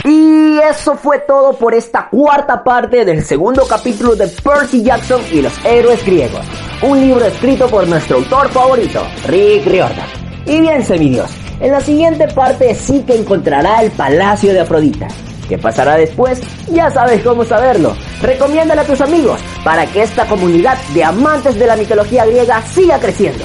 Y 0.05 0.59
eso 0.59 0.95
fue 0.95 1.19
todo 1.21 1.53
por 1.59 1.75
esta 1.75 2.09
cuarta 2.09 2.65
parte 2.65 3.05
del 3.05 3.23
segundo 3.23 3.65
capítulo 3.69 4.17
de 4.17 4.29
Percy 4.29 4.83
Jackson 4.83 5.21
y 5.31 5.43
los 5.43 5.65
héroes 5.65 6.05
griegos. 6.07 6.70
Un 6.83 6.99
libro 6.99 7.27
escrito 7.27 7.69
por 7.69 7.87
nuestro 7.87 8.17
autor 8.17 8.49
favorito, 8.49 9.03
Rick 9.27 9.67
Riordan. 9.67 10.09
Y 10.47 10.63
bien, 10.63 10.83
semidios, 10.83 11.31
en 11.61 11.73
la 11.73 11.81
siguiente 11.83 12.27
parte 12.29 12.75
sí 12.75 13.05
que 13.07 13.17
encontrará 13.17 13.83
el 13.83 13.91
palacio 13.91 14.55
de 14.55 14.61
Afrodita. 14.61 15.07
¿Qué 15.47 15.59
pasará 15.59 15.97
después? 15.97 16.41
Ya 16.73 16.91
sabes 16.91 17.23
cómo 17.23 17.45
saberlo. 17.45 17.95
Recomiéndale 18.23 18.81
a 18.81 18.85
tus 18.85 19.03
amigos 19.03 19.41
para 19.63 19.85
que 19.85 20.03
esta 20.03 20.25
comunidad 20.25 20.79
de 20.95 21.05
amantes 21.05 21.59
de 21.59 21.67
la 21.67 21.77
mitología 21.77 22.25
griega 22.25 22.63
siga 22.63 22.99
creciendo. 22.99 23.45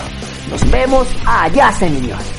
Nos 0.49 0.71
vemos 0.71 1.05
allá, 1.25 1.73
semidios. 1.73 2.34